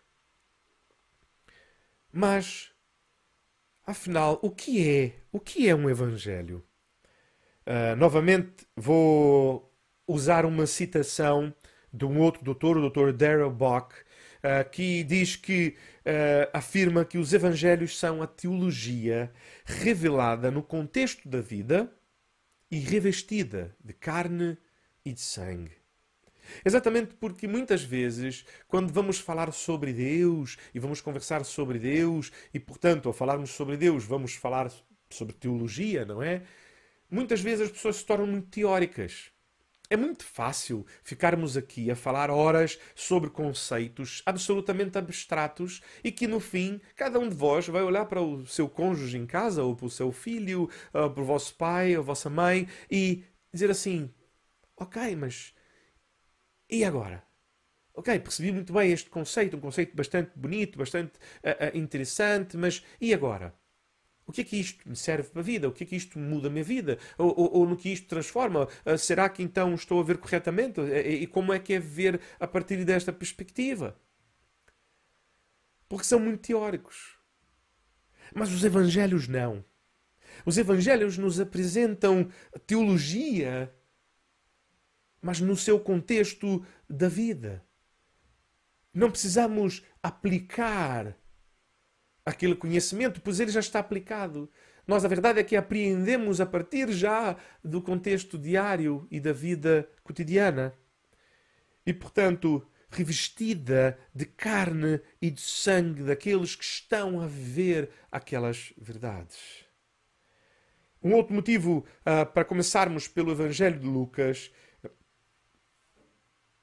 Mas, 2.13 2.71
afinal, 3.87 4.39
o 4.43 4.51
que 4.51 4.89
é? 4.89 5.17
O 5.31 5.41
que 5.41 5.69
é 5.69 5.75
um 5.75 5.89
evangelho? 5.89 6.65
Uh, 7.67 7.97
novamente 7.97 8.67
vou 8.77 9.73
usar 10.07 10.45
uma 10.45 10.67
citação 10.67 11.55
de 11.93 12.05
um 12.05 12.19
outro 12.19 12.45
doutor, 12.45 12.77
o 12.77 12.81
doutor 12.81 13.13
Darrell 13.13 13.51
Bock, 13.51 13.95
uh, 13.95 14.69
que 14.71 15.05
diz 15.05 15.37
que 15.37 15.77
uh, 16.01 16.51
afirma 16.53 17.05
que 17.05 17.19
os 17.19 17.33
evangelhos 17.33 17.99
são 17.99 18.21
a 18.21 18.27
teologia 18.27 19.33
revelada 19.65 20.51
no 20.51 20.63
contexto 20.63 21.29
da 21.29 21.41
vida 21.41 21.91
e 22.71 22.79
revestida 22.79 23.77
de 23.83 23.93
carne 23.93 24.59
e 25.05 25.13
de 25.13 25.21
sangue. 25.21 25.82
Exatamente 26.65 27.15
porque 27.15 27.47
muitas 27.47 27.83
vezes, 27.83 28.45
quando 28.69 28.93
vamos 28.93 29.19
falar 29.19 29.53
sobre 29.53 29.93
Deus 29.93 30.57
e 30.75 30.79
vamos 30.79 31.01
conversar 31.01 31.45
sobre 31.45 31.79
Deus, 31.79 32.31
e 32.53 32.61
portanto, 32.61 33.09
ao 33.09 33.13
falarmos 33.13 33.51
sobre 33.51 33.77
Deus, 33.77 34.05
vamos 34.05 34.35
falar 34.35 34.71
sobre 35.11 35.35
teologia, 35.35 36.05
não 36.05 36.23
é? 36.23 36.43
Muitas 37.11 37.41
vezes 37.41 37.67
as 37.67 37.73
pessoas 37.73 37.97
se 37.97 38.07
tornam 38.07 38.27
muito 38.27 38.49
teóricas. 38.49 39.31
É 39.91 39.97
muito 39.97 40.25
fácil 40.25 40.87
ficarmos 41.05 41.55
aqui 41.55 41.91
a 41.91 41.95
falar 41.95 42.31
horas 42.31 42.79
sobre 42.95 43.29
conceitos 43.29 44.23
absolutamente 44.25 44.97
abstratos 44.97 45.83
e 46.03 46.11
que 46.11 46.27
no 46.27 46.41
fim 46.41 46.81
cada 46.97 47.19
um 47.19 47.29
de 47.29 47.35
vós 47.35 47.69
vai 47.69 47.83
olhar 47.83 48.07
para 48.07 48.23
o 48.23 48.47
seu 48.47 48.71
cônjuge 48.71 49.19
em 49.19 49.27
casa 49.27 49.63
ou 49.63 49.77
para 49.77 49.85
o 49.85 49.91
seu 49.91 50.11
filho, 50.11 50.71
ou 50.95 51.11
para 51.11 51.23
o 51.23 51.27
vosso 51.27 51.55
pai 51.57 51.95
ou 51.95 52.01
a 52.03 52.07
vossa 52.07 52.31
mãe 52.31 52.67
e 52.91 53.23
dizer 53.53 53.71
assim: 53.71 54.11
Ok, 54.77 55.15
mas 55.17 55.55
e 56.73 56.85
agora? 56.85 57.23
Ok, 57.95 58.19
percebi 58.21 58.51
muito 58.51 58.73
bem 58.73 58.91
este 58.91 59.11
conceito, 59.11 59.57
um 59.59 59.61
conceito 59.61 59.95
bastante 59.95 60.33
bonito, 60.35 60.79
bastante 60.79 61.13
uh, 61.45 61.77
uh, 61.77 61.79
interessante, 61.79 62.57
mas 62.57 62.83
e 62.99 63.13
agora? 63.13 63.55
O 64.25 64.33
que 64.33 64.41
é 64.41 64.45
que 64.45 64.57
isto 64.57 64.89
me 64.89 64.97
serve 64.97 65.29
para 65.29 65.41
a 65.41 65.45
vida? 65.45 65.69
O 65.69 65.73
que 65.73 65.85
é 65.85 65.87
que 65.87 65.97
isto 65.97 66.19
muda 66.19 66.49
a 66.49 66.51
minha 66.51 66.65
vida? 66.65 66.99
Ou, 67.19 67.29
ou, 67.39 67.57
ou 67.59 67.67
no 67.67 67.77
que 67.77 67.91
isto 67.93 68.07
transforma? 68.09 68.67
Uh, 68.87 68.97
será 68.97 69.29
que 69.29 69.43
então 69.43 69.75
estou 69.75 70.01
a 70.01 70.03
ver 70.03 70.17
corretamente? 70.17 70.81
E, 70.81 71.25
e 71.25 71.27
como 71.27 71.53
é 71.53 71.59
que 71.59 71.75
é 71.75 71.79
ver 71.79 72.19
a 72.41 72.47
partir 72.47 72.83
desta 72.87 73.13
perspectiva? 73.13 73.95
Porque 75.87 76.07
são 76.07 76.19
muito 76.19 76.41
teóricos. 76.41 77.19
Mas 78.35 78.51
os 78.51 78.65
evangelhos 78.65 79.29
não. 79.29 79.63
Os 80.47 80.57
evangelhos 80.57 81.19
nos 81.19 81.39
apresentam 81.39 82.31
teologia 82.67 83.71
mas 85.23 85.41
no 85.41 85.57
seu 85.57 85.79
contexto 85.79 86.67
da 86.91 87.09
vida. 87.09 87.65
Não 88.93 89.11
precisamos 89.11 89.83
aplicar 90.03 91.17
aquele 92.27 92.57
conhecimento, 92.57 93.21
pois 93.21 93.41
ele 93.41 93.51
já 93.51 93.61
está 93.61 93.79
aplicado. 93.79 94.51
Nós, 94.87 95.05
a 95.05 95.09
verdade 95.09 95.39
é 95.39 95.45
que 95.45 95.57
apreendemos 95.57 96.41
a 96.41 96.47
partir 96.47 96.91
já 96.91 97.37
do 97.65 97.81
contexto 97.81 98.37
diário 98.37 99.07
e 99.11 99.21
da 99.21 99.33
vida 99.33 99.89
cotidiana. 100.03 100.75
E, 101.87 101.93
portanto, 101.93 102.67
revestida 102.91 103.99
de 104.15 104.27
carne 104.27 105.01
e 105.21 105.31
de 105.31 105.41
sangue 105.41 106.03
daqueles 106.03 106.55
que 106.55 106.65
estão 106.65 107.21
a 107.21 107.27
viver 107.27 107.91
aquelas 108.11 108.73
verdades. 108.77 109.65
Um 111.03 111.15
outro 111.15 111.35
motivo 111.35 111.85
uh, 112.01 112.27
para 112.33 112.45
começarmos 112.45 113.09
pelo 113.09 113.33
Evangelho 113.33 113.79
de 113.79 113.87
Lucas 113.87 114.53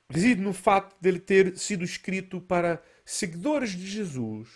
reside 0.10 0.42
no 0.42 0.54
facto 0.54 1.00
dele 1.00 1.20
ter 1.20 1.58
sido 1.58 1.84
escrito 1.84 2.42
para 2.42 2.84
seguidores 3.06 3.72
de 3.72 3.88
Jesus 3.88 4.50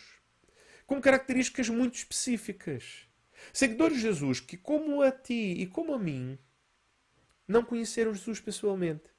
com 0.86 1.00
características 1.00 1.70
muito 1.70 1.96
específicas. 1.96 3.08
Seguidores 3.52 3.98
de 3.98 4.04
Jesus 4.04 4.40
que, 4.40 4.58
como 4.58 5.02
a 5.02 5.12
ti 5.12 5.54
e 5.60 5.68
como 5.68 5.94
a 5.94 6.00
mim, 6.00 6.38
não 7.48 7.64
conheceram 7.64 8.14
Jesus 8.14 8.40
pessoalmente. 8.40 9.10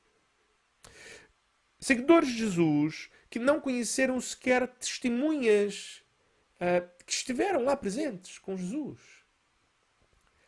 Seguidores 1.79 2.29
de 2.29 2.39
Jesus 2.39 3.11
que 3.29 3.39
não 3.39 3.61
conheceram 3.61 4.21
sequer 4.21 4.67
testemunhas 4.69 6.03
uh, 6.57 6.89
que 7.05 7.13
estiveram 7.13 7.65
lá 7.65 7.77
presentes 7.77 8.39
com 8.39 8.57
Jesus. 8.57 9.01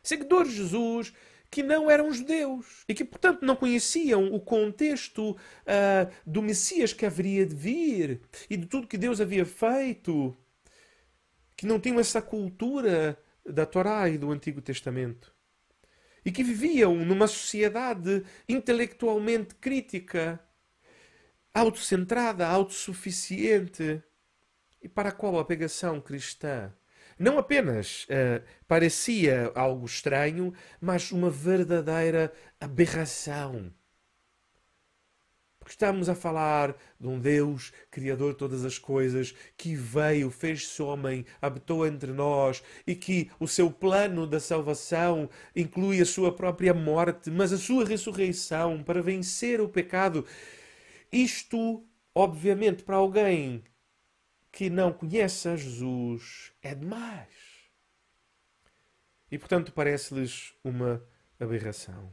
Seguidores 0.01 0.51
de 0.51 0.57
Jesus 0.57 1.13
que 1.49 1.63
não 1.63 1.89
eram 1.89 2.11
judeus 2.11 2.83
e 2.87 2.93
que, 2.93 3.05
portanto, 3.05 3.45
não 3.45 3.55
conheciam 3.55 4.33
o 4.33 4.39
contexto 4.39 5.31
uh, 5.31 6.11
do 6.25 6.41
Messias 6.41 6.93
que 6.93 7.05
haveria 7.05 7.45
de 7.45 7.55
vir 7.55 8.21
e 8.49 8.57
de 8.57 8.65
tudo 8.65 8.87
que 8.87 8.97
Deus 8.97 9.21
havia 9.21 9.45
feito, 9.45 10.35
que 11.55 11.65
não 11.65 11.79
tinham 11.79 11.99
essa 11.99 12.21
cultura 12.21 13.17
da 13.45 13.65
Torá 13.65 14.09
e 14.09 14.17
do 14.17 14.31
Antigo 14.31 14.61
Testamento 14.61 15.33
e 16.27 16.31
que 16.31 16.43
viviam 16.43 16.93
numa 16.93 17.25
sociedade 17.25 18.21
intelectualmente 18.49 19.55
crítica, 19.55 20.37
autocentrada, 21.53 22.45
autossuficiente 22.45 24.03
e 24.83 24.89
para 24.89 25.07
a 25.07 25.11
qual 25.13 25.39
a 25.39 25.45
pegação 25.45 26.01
cristã 26.01 26.73
não 27.17 27.37
apenas 27.37 28.05
uh, 28.05 28.43
parecia 28.67 29.51
algo 29.55 29.85
estranho, 29.85 30.53
mas 30.79 31.11
uma 31.11 31.29
verdadeira 31.29 32.31
aberração. 32.59 33.71
Porque 35.67 35.73
estamos 35.73 36.07
a 36.07 36.15
falar 36.15 36.77
de 36.97 37.07
um 37.07 37.19
Deus, 37.19 37.73
Criador 37.91 38.31
de 38.31 38.37
todas 38.37 38.63
as 38.63 38.79
coisas, 38.79 39.35
que 39.57 39.75
veio, 39.75 40.31
fez-se 40.31 40.81
homem, 40.81 41.25
habitou 41.41 41.85
entre 41.85 42.13
nós 42.13 42.63
e 42.85 42.95
que 42.95 43.29
o 43.37 43.47
seu 43.49 43.69
plano 43.69 44.25
da 44.25 44.39
salvação 44.39 45.29
inclui 45.53 45.99
a 45.99 46.05
sua 46.05 46.33
própria 46.33 46.73
morte, 46.73 47.29
mas 47.29 47.51
a 47.51 47.57
sua 47.57 47.83
ressurreição 47.83 48.81
para 48.81 49.01
vencer 49.01 49.59
o 49.59 49.67
pecado. 49.67 50.25
Isto, 51.11 51.83
obviamente, 52.15 52.83
para 52.83 52.95
alguém 52.95 53.61
que 54.57 54.71
não 54.71 54.91
conhece 54.91 55.47
a 55.47 55.55
Jesus 55.55 56.51
é 56.63 56.73
demais. 56.73 57.29
E 59.29 59.37
portanto 59.37 59.71
parece-lhes 59.71 60.51
uma 60.63 61.07
aberração. 61.39 62.11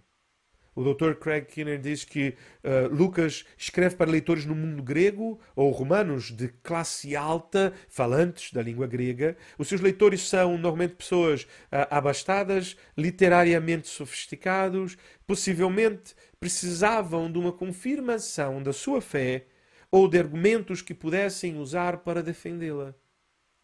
O 0.75 0.85
Dr. 0.85 1.15
Craig 1.15 1.47
Kinner 1.47 1.81
diz 1.81 2.05
que 2.05 2.37
uh, 2.63 2.95
Lucas 2.95 3.47
escreve 3.57 3.97
para 3.97 4.11
leitores 4.11 4.45
no 4.45 4.55
mundo 4.55 4.83
grego 4.83 5.41
ou 5.57 5.71
romanos 5.71 6.31
de 6.31 6.49
classe 6.49 7.17
alta, 7.17 7.73
falantes 7.89 8.53
da 8.53 8.61
língua 8.61 8.87
grega. 8.87 9.39
Os 9.57 9.67
seus 9.67 9.81
leitores 9.81 10.29
são 10.29 10.59
normalmente 10.59 10.97
pessoas 10.97 11.45
uh, 11.45 11.89
abastadas, 11.89 12.77
literariamente 12.95 13.89
sofisticados, 13.89 14.99
possivelmente 15.27 16.15
precisavam 16.39 17.33
de 17.33 17.39
uma 17.39 17.53
confirmação 17.53 18.63
da 18.63 18.75
sua 18.75 19.01
fé 19.01 19.47
ou 19.95 20.09
de 20.09 20.19
argumentos 20.19 20.83
que 20.83 20.93
pudessem 20.93 21.57
usar 21.57 21.99
para 21.99 22.21
defendê-la. 22.21 22.97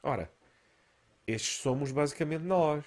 Ora, 0.01 0.31
estes 1.27 1.61
somos 1.61 1.91
basicamente 1.91 2.45
nós. 2.45 2.85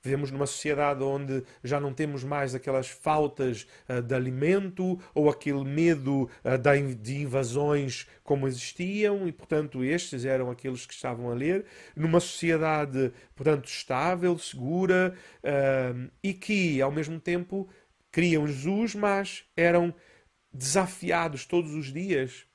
Vivemos 0.00 0.30
numa 0.30 0.46
sociedade 0.46 1.02
onde 1.02 1.42
já 1.64 1.80
não 1.80 1.92
temos 1.92 2.22
mais 2.22 2.54
aquelas 2.54 2.88
faltas 2.88 3.66
uh, 3.88 4.00
de 4.00 4.14
alimento 4.14 4.96
ou 5.12 5.28
aquele 5.28 5.64
medo 5.64 6.30
uh, 6.44 6.94
de 6.94 7.16
invasões 7.16 8.06
como 8.22 8.46
existiam, 8.46 9.26
e 9.26 9.32
portanto 9.32 9.82
estes 9.82 10.24
eram 10.24 10.48
aqueles 10.48 10.86
que 10.86 10.94
estavam 10.94 11.32
a 11.32 11.34
ler. 11.34 11.66
Numa 11.96 12.20
sociedade, 12.20 13.12
portanto, 13.34 13.66
estável, 13.66 14.38
segura 14.38 15.16
uh, 15.42 16.10
e 16.22 16.32
que, 16.32 16.80
ao 16.80 16.92
mesmo 16.92 17.18
tempo, 17.18 17.68
criam 18.12 18.46
Jesus, 18.46 18.94
mas 18.94 19.44
eram 19.56 19.92
desafiados 20.52 21.44
todos 21.44 21.74
os 21.74 21.92
dias 21.92 22.46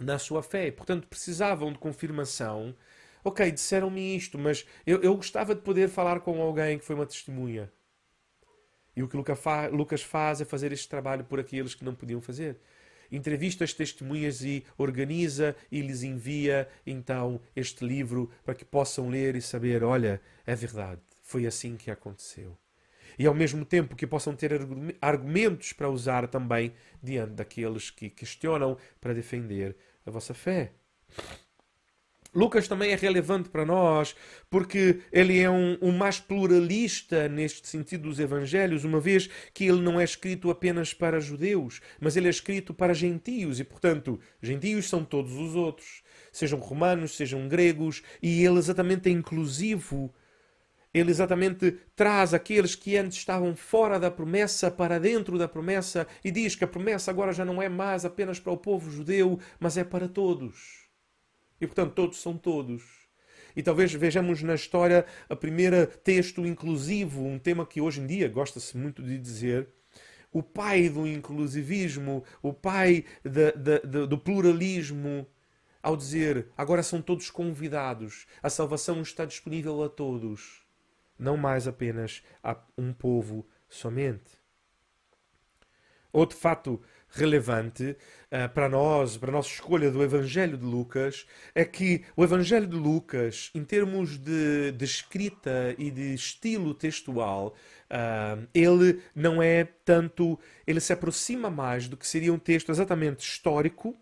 na 0.00 0.18
sua 0.18 0.42
fé. 0.42 0.70
Portanto, 0.70 1.06
precisavam 1.06 1.72
de 1.72 1.78
confirmação. 1.78 2.74
Ok, 3.22 3.50
disseram-me 3.52 4.16
isto, 4.16 4.38
mas 4.38 4.66
eu, 4.86 5.00
eu 5.02 5.14
gostava 5.14 5.54
de 5.54 5.60
poder 5.60 5.88
falar 5.88 6.20
com 6.20 6.40
alguém 6.40 6.78
que 6.78 6.84
foi 6.84 6.96
uma 6.96 7.06
testemunha. 7.06 7.70
E 8.96 9.02
o 9.02 9.08
que 9.08 9.16
Lucas 9.16 10.02
faz 10.02 10.40
é 10.40 10.44
fazer 10.44 10.72
este 10.72 10.88
trabalho 10.88 11.24
por 11.24 11.38
aqueles 11.38 11.74
que 11.74 11.84
não 11.84 11.94
podiam 11.94 12.20
fazer. 12.20 12.58
Entrevista 13.12 13.64
as 13.64 13.72
testemunhas 13.72 14.42
e 14.42 14.64
organiza 14.78 15.54
e 15.70 15.80
lhes 15.80 16.02
envia 16.02 16.68
então 16.86 17.40
este 17.54 17.84
livro 17.84 18.30
para 18.44 18.54
que 18.54 18.64
possam 18.64 19.08
ler 19.08 19.36
e 19.36 19.42
saber: 19.42 19.82
olha, 19.82 20.20
é 20.46 20.54
verdade, 20.54 21.00
foi 21.22 21.46
assim 21.46 21.76
que 21.76 21.90
aconteceu 21.90 22.56
e 23.20 23.26
ao 23.26 23.34
mesmo 23.34 23.66
tempo 23.66 23.94
que 23.94 24.06
possam 24.06 24.34
ter 24.34 24.52
argumentos 25.00 25.74
para 25.74 25.90
usar 25.90 26.26
também 26.26 26.72
diante 27.02 27.32
daqueles 27.32 27.90
que 27.90 28.08
questionam 28.08 28.78
para 28.98 29.12
defender 29.12 29.76
vossa 30.10 30.34
fé. 30.34 30.72
Lucas 32.32 32.68
também 32.68 32.92
é 32.92 32.94
relevante 32.94 33.48
para 33.48 33.66
nós 33.66 34.14
porque 34.48 35.00
ele 35.12 35.38
é 35.38 35.50
um, 35.50 35.76
um, 35.82 35.92
mais 35.92 36.20
pluralista 36.20 37.28
neste 37.28 37.66
sentido 37.66 38.08
dos 38.08 38.20
evangelhos, 38.20 38.84
uma 38.84 39.00
vez 39.00 39.28
que 39.52 39.64
ele 39.64 39.80
não 39.80 40.00
é 40.00 40.04
escrito 40.04 40.48
apenas 40.48 40.94
para 40.94 41.18
judeus, 41.18 41.80
mas 41.98 42.16
ele 42.16 42.28
é 42.28 42.30
escrito 42.30 42.72
para 42.72 42.94
gentios 42.94 43.58
e, 43.58 43.64
portanto, 43.64 44.20
gentios 44.40 44.88
são 44.88 45.04
todos 45.04 45.32
os 45.32 45.56
outros, 45.56 46.02
sejam 46.30 46.60
romanos, 46.60 47.16
sejam 47.16 47.48
gregos, 47.48 48.02
e 48.22 48.44
ele 48.44 48.58
exatamente 48.58 49.08
é 49.08 49.12
inclusivo 49.12 50.14
ele 50.92 51.10
exatamente 51.10 51.78
traz 51.94 52.34
aqueles 52.34 52.74
que 52.74 52.96
antes 52.96 53.18
estavam 53.18 53.54
fora 53.54 53.98
da 53.98 54.10
promessa 54.10 54.70
para 54.70 54.98
dentro 54.98 55.38
da 55.38 55.46
promessa 55.46 56.06
e 56.24 56.30
diz 56.30 56.56
que 56.56 56.64
a 56.64 56.68
promessa 56.68 57.10
agora 57.10 57.32
já 57.32 57.44
não 57.44 57.62
é 57.62 57.68
mais 57.68 58.04
apenas 58.04 58.40
para 58.40 58.52
o 58.52 58.56
povo 58.56 58.90
judeu, 58.90 59.38
mas 59.58 59.76
é 59.76 59.84
para 59.84 60.08
todos. 60.08 60.88
E 61.60 61.66
portanto, 61.66 61.94
todos 61.94 62.20
são 62.20 62.36
todos. 62.36 62.82
E 63.54 63.62
talvez 63.62 63.92
vejamos 63.92 64.42
na 64.42 64.54
história 64.54 65.04
a 65.28 65.36
primeira 65.36 65.86
texto 65.86 66.46
inclusivo, 66.46 67.24
um 67.24 67.38
tema 67.38 67.66
que 67.66 67.80
hoje 67.80 68.00
em 68.00 68.06
dia 68.06 68.28
gosta-se 68.28 68.76
muito 68.76 69.02
de 69.02 69.18
dizer, 69.18 69.68
o 70.32 70.42
pai 70.42 70.88
do 70.88 71.06
inclusivismo, 71.06 72.24
o 72.42 72.52
pai 72.52 73.04
de, 73.24 73.52
de, 73.52 73.80
de, 73.80 74.06
do 74.06 74.18
pluralismo, 74.18 75.26
ao 75.82 75.96
dizer 75.96 76.48
agora 76.56 76.82
são 76.82 77.02
todos 77.02 77.30
convidados, 77.30 78.26
a 78.42 78.48
salvação 78.48 79.02
está 79.02 79.24
disponível 79.24 79.82
a 79.82 79.88
todos, 79.88 80.59
não 81.20 81.36
mais 81.36 81.68
apenas 81.68 82.22
a 82.42 82.56
um 82.76 82.92
povo 82.92 83.46
somente. 83.68 84.40
Outro 86.12 86.36
fato 86.36 86.82
relevante 87.10 87.96
uh, 88.32 88.48
para 88.52 88.68
nós, 88.68 89.16
para 89.16 89.30
a 89.30 89.32
nossa 89.32 89.48
escolha 89.48 89.90
do 89.90 90.02
Evangelho 90.02 90.56
de 90.56 90.64
Lucas, 90.64 91.26
é 91.54 91.64
que 91.64 92.04
o 92.16 92.24
Evangelho 92.24 92.66
de 92.66 92.76
Lucas, 92.76 93.50
em 93.54 93.64
termos 93.64 94.16
de, 94.16 94.72
de 94.72 94.84
escrita 94.84 95.74
e 95.78 95.90
de 95.90 96.14
estilo 96.14 96.74
textual, 96.74 97.54
uh, 97.90 98.48
ele 98.54 99.00
não 99.14 99.42
é 99.42 99.64
tanto. 99.84 100.38
Ele 100.66 100.80
se 100.80 100.92
aproxima 100.92 101.50
mais 101.50 101.86
do 101.86 101.96
que 101.96 102.06
seria 102.06 102.32
um 102.32 102.38
texto 102.38 102.70
exatamente 102.70 103.20
histórico 103.20 103.96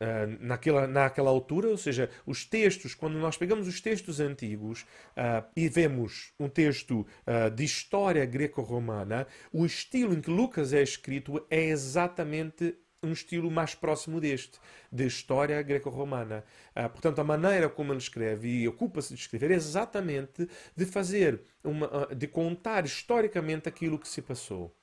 Uh, 0.00 0.38
naquela, 0.40 0.86
naquela 0.86 1.28
altura, 1.28 1.68
ou 1.68 1.76
seja, 1.76 2.08
os 2.24 2.42
textos, 2.42 2.94
quando 2.94 3.18
nós 3.18 3.36
pegamos 3.36 3.68
os 3.68 3.82
textos 3.82 4.18
antigos 4.18 4.86
uh, 5.10 5.46
e 5.54 5.68
vemos 5.68 6.32
um 6.40 6.48
texto 6.48 7.06
uh, 7.26 7.50
de 7.54 7.64
história 7.64 8.24
greco-romana, 8.24 9.26
o 9.52 9.66
estilo 9.66 10.14
em 10.14 10.22
que 10.22 10.30
Lucas 10.30 10.72
é 10.72 10.82
escrito 10.82 11.46
é 11.50 11.64
exatamente 11.64 12.74
um 13.02 13.12
estilo 13.12 13.50
mais 13.50 13.74
próximo 13.74 14.18
deste, 14.22 14.58
de 14.90 15.06
história 15.06 15.60
greco-romana. 15.60 16.44
portanto, 16.92 17.18
a 17.18 17.24
maneira 17.24 17.68
como 17.68 17.92
ele 17.92 17.98
escreve 17.98 18.48
e 18.48 18.68
ocupa-se 18.68 19.14
de 19.14 19.20
escrever 19.20 19.50
é 19.50 19.54
exatamente 19.54 20.48
de 20.74 20.86
fazer, 20.86 21.42
uma, 21.62 22.08
de 22.14 22.26
contar 22.26 22.84
historicamente 22.84 23.68
aquilo 23.68 23.98
que 23.98 24.08
se 24.08 24.20
passou. 24.22 24.74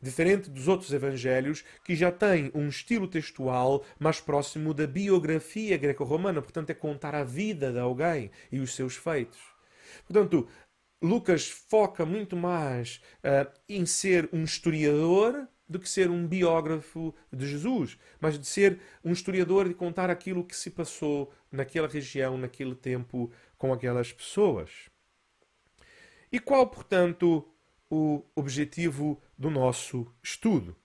Diferente 0.00 0.50
dos 0.50 0.68
outros 0.68 0.92
evangelhos, 0.92 1.64
que 1.84 1.96
já 1.96 2.12
têm 2.12 2.50
um 2.54 2.68
estilo 2.68 3.08
textual 3.08 3.84
mais 3.98 4.20
próximo 4.20 4.74
da 4.74 4.86
biografia 4.86 5.76
greco-romana, 5.76 6.42
portanto, 6.42 6.70
é 6.70 6.74
contar 6.74 7.14
a 7.14 7.24
vida 7.24 7.72
de 7.72 7.78
alguém 7.78 8.30
e 8.52 8.60
os 8.60 8.74
seus 8.74 8.94
feitos. 8.96 9.40
Portanto, 10.06 10.46
Lucas 11.02 11.48
foca 11.48 12.04
muito 12.04 12.36
mais 12.36 13.00
uh, 13.18 13.50
em 13.68 13.84
ser 13.84 14.28
um 14.32 14.44
historiador 14.44 15.48
do 15.68 15.80
que 15.80 15.88
ser 15.88 16.10
um 16.10 16.26
biógrafo 16.26 17.14
de 17.32 17.46
Jesus, 17.46 17.98
mas 18.20 18.38
de 18.38 18.46
ser 18.46 18.78
um 19.04 19.12
historiador 19.12 19.68
e 19.68 19.74
contar 19.74 20.10
aquilo 20.10 20.44
que 20.44 20.56
se 20.56 20.70
passou 20.70 21.32
naquela 21.50 21.88
região, 21.88 22.38
naquele 22.38 22.74
tempo, 22.74 23.32
com 23.58 23.72
aquelas 23.72 24.12
pessoas. 24.12 24.88
E 26.30 26.38
qual, 26.38 26.66
portanto, 26.68 27.46
o 27.90 28.22
objetivo 28.34 29.20
do 29.38 29.50
nosso 29.50 30.06
estudo. 30.22 30.76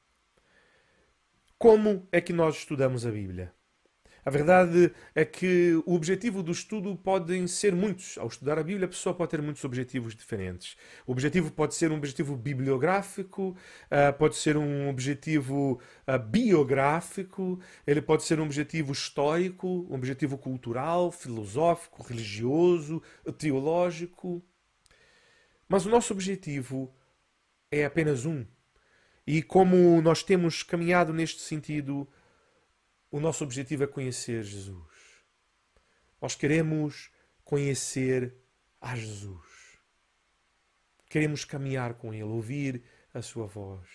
Como 1.58 2.08
é 2.12 2.20
que 2.20 2.34
nós 2.34 2.58
estudamos 2.58 3.06
a 3.06 3.12
Bíblia? 3.12 3.54
A 4.24 4.30
verdade 4.30 4.94
é 5.16 5.26
que 5.26 5.74
o 5.86 5.96
objetivo 5.96 6.44
do 6.44 6.52
estudo 6.52 6.96
podem 6.96 7.48
ser 7.48 7.74
muitos. 7.74 8.20
Ao 8.20 8.28
estudar 8.28 8.60
a 8.60 8.64
Bíblia, 8.64 8.86
a 8.86 8.90
pessoa 8.90 9.16
pode 9.16 9.32
ter 9.32 9.42
muitos 9.42 9.64
objetivos 9.64 10.16
diferentes. 10.16 10.78
O 11.08 11.12
objetivo 11.12 11.52
pode 11.52 11.74
ser 11.74 11.92
um 11.92 11.98
objetivo 11.98 12.38
bibliográfico, 12.38 13.58
ah, 13.90 14.14
pode 14.14 14.36
ser 14.36 14.58
um 14.58 14.90
objetivo 14.90 15.82
ah, 16.06 16.20
biográfico, 16.20 17.60
ele 17.86 18.02
pode 18.02 18.24
ser 18.24 18.40
um 18.40 18.44
objetivo 18.44 18.92
histórico, 18.92 19.88
um 19.90 19.96
objetivo 19.96 20.38
cultural, 20.38 21.12
filosófico, 21.12 22.04
religioso, 22.04 23.02
teológico. 23.40 24.44
Mas 25.72 25.86
o 25.86 25.90
nosso 25.90 26.12
objetivo 26.12 26.94
é 27.72 27.86
apenas 27.86 28.26
um. 28.26 28.46
E 29.26 29.42
como 29.42 30.02
nós 30.02 30.22
temos 30.22 30.64
caminhado 30.64 31.14
neste 31.14 31.40
sentido, 31.40 32.06
o 33.10 33.22
nosso 33.22 33.42
objetivo 33.46 33.86
é 33.86 33.88
conhecer 33.88 34.44
Jesus. 34.44 35.24
Nós 36.22 36.36
queremos 36.36 37.10
conhecer 37.46 38.36
a 38.82 38.98
Jesus. 38.98 39.80
Queremos 41.10 41.46
caminhar 41.46 41.94
com 41.94 42.14
Ele, 42.14 42.24
ouvir 42.24 42.84
a 43.14 43.22
Sua 43.22 43.48
voz, 43.48 43.88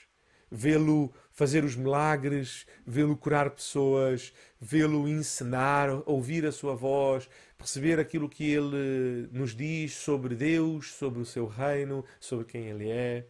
vê-lo 0.51 1.13
fazer 1.31 1.65
os 1.65 1.77
milagres, 1.77 2.67
vê-lo 2.87 3.17
curar 3.17 3.51
pessoas, 3.51 4.33
vê-lo 4.61 5.09
ensinar, 5.09 5.89
ouvir 6.07 6.47
a 6.47 6.53
Sua 6.53 6.75
voz, 6.75 7.29
perceber 7.59 7.99
aquilo 7.99 8.29
que 8.29 8.51
Ele 8.51 9.29
nos 9.33 9.55
diz 9.55 9.95
sobre 9.95 10.35
Deus, 10.35 10.93
sobre 10.93 11.21
o 11.21 11.27
Seu 11.27 11.47
reino, 11.47 12.05
sobre 12.21 12.45
quem 12.45 12.67
Ele 12.67 12.89
é. 12.89 13.29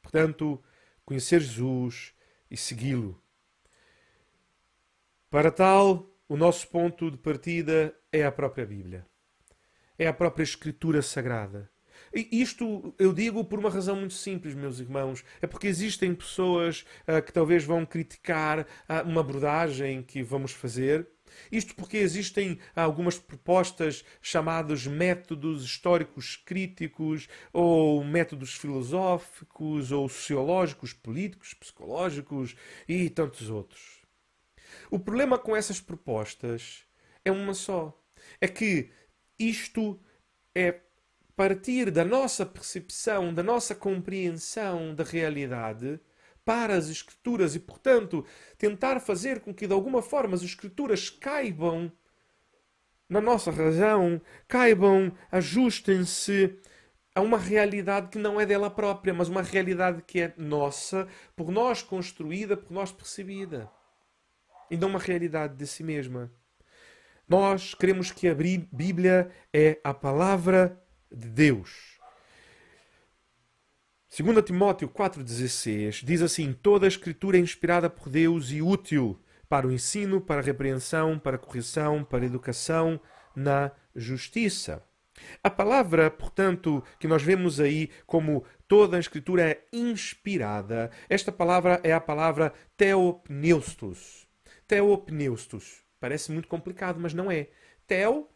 Portanto, 0.00 0.62
conhecer 1.04 1.40
Jesus 1.40 2.14
e 2.50 2.56
segui-lo. 2.56 3.20
Para 5.30 5.50
tal, 5.50 6.08
o 6.28 6.36
nosso 6.36 6.68
ponto 6.68 7.10
de 7.10 7.18
partida 7.18 7.94
é 8.12 8.24
a 8.24 8.32
própria 8.32 8.64
Bíblia. 8.64 9.06
É 9.98 10.06
a 10.06 10.12
própria 10.12 10.44
Escritura 10.44 11.02
Sagrada. 11.02 11.73
Isto 12.14 12.94
eu 12.98 13.12
digo 13.12 13.44
por 13.44 13.58
uma 13.58 13.70
razão 13.70 13.96
muito 13.96 14.14
simples, 14.14 14.54
meus 14.54 14.78
irmãos. 14.78 15.24
É 15.42 15.46
porque 15.46 15.66
existem 15.66 16.14
pessoas 16.14 16.84
uh, 17.08 17.22
que 17.22 17.32
talvez 17.32 17.64
vão 17.64 17.84
criticar 17.84 18.60
uh, 18.60 19.08
uma 19.08 19.20
abordagem 19.20 20.02
que 20.02 20.22
vamos 20.22 20.52
fazer 20.52 21.08
isto 21.50 21.74
porque 21.74 21.96
existem 21.96 22.58
algumas 22.74 23.18
propostas 23.18 24.04
chamadas 24.20 24.86
métodos 24.86 25.64
históricos 25.64 26.36
críticos, 26.36 27.28
ou 27.52 28.04
métodos 28.04 28.54
filosóficos, 28.54 29.92
ou 29.92 30.08
sociológicos, 30.08 30.92
políticos, 30.92 31.54
psicológicos 31.54 32.56
e 32.88 33.08
tantos 33.10 33.50
outros. 33.50 34.02
O 34.90 34.98
problema 34.98 35.38
com 35.38 35.54
essas 35.54 35.80
propostas 35.80 36.84
é 37.24 37.30
uma 37.30 37.54
só: 37.54 37.98
é 38.40 38.48
que 38.48 38.90
isto 39.38 40.00
é 40.54 40.80
partir 41.36 41.90
da 41.90 42.04
nossa 42.04 42.46
percepção, 42.46 43.34
da 43.34 43.42
nossa 43.42 43.74
compreensão 43.74 44.94
da 44.94 45.04
realidade 45.04 46.00
para 46.44 46.76
as 46.76 46.88
Escrituras 46.88 47.54
e, 47.54 47.60
portanto, 47.60 48.24
tentar 48.58 49.00
fazer 49.00 49.40
com 49.40 49.52
que 49.52 49.66
de 49.66 49.72
alguma 49.72 50.02
forma 50.02 50.34
as 50.34 50.42
Escrituras 50.42 51.10
caibam 51.10 51.90
na 53.08 53.20
nossa 53.20 53.50
razão, 53.50 54.20
caibam, 54.48 55.12
ajustem-se 55.30 56.58
a 57.14 57.20
uma 57.20 57.38
realidade 57.38 58.08
que 58.08 58.18
não 58.18 58.40
é 58.40 58.46
dela 58.46 58.70
própria, 58.70 59.14
mas 59.14 59.28
uma 59.28 59.42
realidade 59.42 60.02
que 60.02 60.20
é 60.20 60.34
nossa, 60.36 61.06
por 61.36 61.50
nós 61.50 61.82
construída, 61.82 62.56
por 62.56 62.72
nós 62.72 62.90
percebida. 62.90 63.70
E 64.70 64.76
não 64.76 64.88
uma 64.88 64.98
realidade 64.98 65.54
de 65.54 65.66
si 65.66 65.82
mesma. 65.84 66.32
Nós 67.28 67.74
queremos 67.74 68.10
que 68.10 68.26
a 68.28 68.34
Bíblia 68.34 69.30
é 69.52 69.78
a 69.84 69.94
palavra 69.94 70.83
de 71.14 71.28
Deus. 71.28 71.94
2 74.16 74.44
Timóteo 74.44 74.88
4,16 74.88 76.04
diz 76.04 76.22
assim: 76.22 76.52
Toda 76.52 76.86
a 76.86 76.88
Escritura 76.88 77.36
é 77.36 77.40
inspirada 77.40 77.90
por 77.90 78.08
Deus 78.08 78.50
e 78.50 78.62
útil 78.62 79.20
para 79.48 79.66
o 79.66 79.72
ensino, 79.72 80.20
para 80.20 80.40
a 80.40 80.44
repreensão, 80.44 81.18
para 81.18 81.36
a 81.36 81.38
correção, 81.38 82.04
para 82.04 82.22
a 82.22 82.26
educação 82.26 83.00
na 83.34 83.72
justiça. 83.94 84.82
A 85.42 85.50
palavra, 85.50 86.10
portanto, 86.10 86.82
que 86.98 87.06
nós 87.06 87.22
vemos 87.22 87.60
aí 87.60 87.90
como 88.06 88.44
toda 88.66 88.96
a 88.96 89.00
Escritura 89.00 89.50
é 89.50 89.64
inspirada, 89.72 90.90
esta 91.08 91.30
palavra 91.30 91.80
é 91.82 91.92
a 91.92 92.00
palavra 92.00 92.52
teopneustos. 92.76 94.26
Teopneustos. 94.66 95.82
Parece 96.00 96.32
muito 96.32 96.48
complicado, 96.48 96.98
mas 97.00 97.14
não 97.14 97.30
é. 97.30 97.48
Teo, 97.86 98.28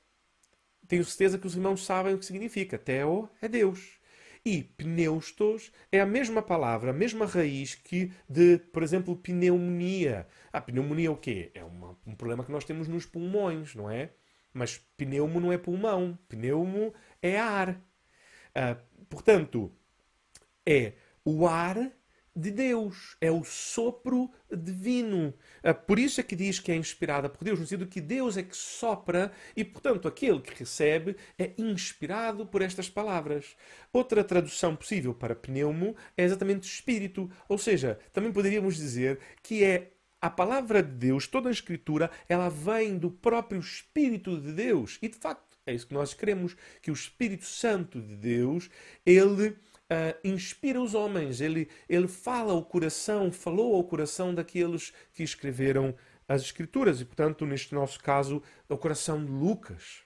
tenho 0.88 1.05
certeza 1.05 1.38
que 1.38 1.46
os 1.46 1.55
irmãos 1.55 1.85
sabem 1.85 2.14
o 2.14 2.18
que 2.18 2.24
significa. 2.24 2.79
Teo 2.79 3.29
é 3.40 3.48
Deus. 3.48 3.98
E 4.44 4.62
pneustos 4.62 5.70
é 5.92 6.01
a 6.01 6.07
mesma 6.07 6.40
palavra, 6.40 6.90
a 6.90 6.94
mesma 6.94 7.27
raiz 7.27 7.74
que 7.74 8.11
de, 8.29 8.59
por 8.72 8.83
exemplo, 8.83 9.14
pneumonia. 9.14 10.27
A 10.53 10.61
pneumonia 10.61 11.09
é 11.09 11.11
o 11.11 11.16
quê? 11.16 11.51
É 11.55 11.62
uma, 11.62 11.96
um 12.07 12.14
problema 12.14 12.44
que 12.44 12.53
nós 12.53 12.64
temos 12.64 12.88
nos 12.88 13.05
pulmões, 13.05 13.74
não 13.74 13.90
é? 13.90 14.11
Mas 14.53 14.79
pneumo 14.96 15.38
não 15.38 15.53
é 15.53 15.59
pulmão, 15.59 16.18
pneumo 16.29 16.94
é 17.20 17.38
ar. 17.38 17.79
Ah, 18.55 18.77
portanto, 19.09 19.70
é 20.66 20.94
o 21.24 21.46
ar 21.46 21.92
de 22.38 22.53
Deus, 22.53 23.16
é 23.20 23.31
o 23.31 23.42
sopro 23.42 24.31
divino. 24.51 25.35
Ah, 25.62 25.74
por 25.74 25.98
isso 25.98 26.20
é 26.20 26.22
que 26.22 26.37
diz 26.37 26.61
que 26.61 26.70
é 26.70 26.77
inspirada 26.77 27.29
por 27.29 27.44
Deus, 27.44 27.59
no 27.59 27.66
sentido 27.66 27.88
que 27.88 28.01
Deus 28.01 28.37
é 28.37 28.42
que 28.44 28.57
sopra 28.57 29.33
e, 29.57 29.64
portanto, 29.64 30.07
aquele 30.07 30.40
que 30.40 30.57
recebe 30.57 31.16
é 31.37 31.53
inspirado 31.59 32.46
por 32.46 32.62
estas 32.62 32.89
palavras. 32.89 33.57
Outra 33.93 34.22
tradução 34.22 34.76
possível 34.76 35.12
para 35.12 35.34
pneumo 35.34 35.97
é 36.16 36.22
exatamente 36.22 36.68
espírito, 36.68 37.28
ou 37.49 37.59
seja, 37.59 37.99
também 38.12 38.30
poderíamos 38.30 38.76
dizer 38.76 39.18
que 39.43 39.64
é 39.64 39.91
a 40.20 40.30
palavra 40.30 40.82
de 40.82 40.93
Deus, 40.93 41.26
toda 41.26 41.49
a 41.49 41.53
Escritura, 41.53 42.11
ela 42.28 42.49
vem 42.49 42.99
do 42.99 43.11
próprio 43.11 43.61
Espírito 43.61 44.41
de 44.41 44.53
Deus. 44.53 44.99
E 45.01 45.09
de 45.09 45.16
facto, 45.16 45.59
é 45.66 45.74
isso 45.74 45.86
que 45.86 45.95
nós 45.95 46.14
queremos, 46.14 46.57
que 46.80 46.91
o 46.91 46.95
Espírito 46.95 47.45
Santo 47.45 48.01
de 48.01 48.16
Deus, 48.16 48.70
ele 49.05 49.57
uh, 49.91 50.18
inspira 50.22 50.80
os 50.80 50.95
homens, 50.95 51.41
ele, 51.41 51.68
ele 51.89 52.09
fala 52.09 52.53
ao 52.53 52.64
coração, 52.64 53.32
falou 53.32 53.74
ao 53.74 53.84
coração 53.84 54.34
daqueles 54.34 54.93
que 55.12 55.22
escreveram 55.22 55.95
as 56.28 56.43
Escrituras, 56.43 57.01
e 57.01 57.05
portanto, 57.05 57.47
neste 57.47 57.74
nosso 57.74 57.99
caso, 58.01 58.43
ao 58.68 58.76
coração 58.76 59.24
de 59.24 59.30
Lucas. 59.30 60.03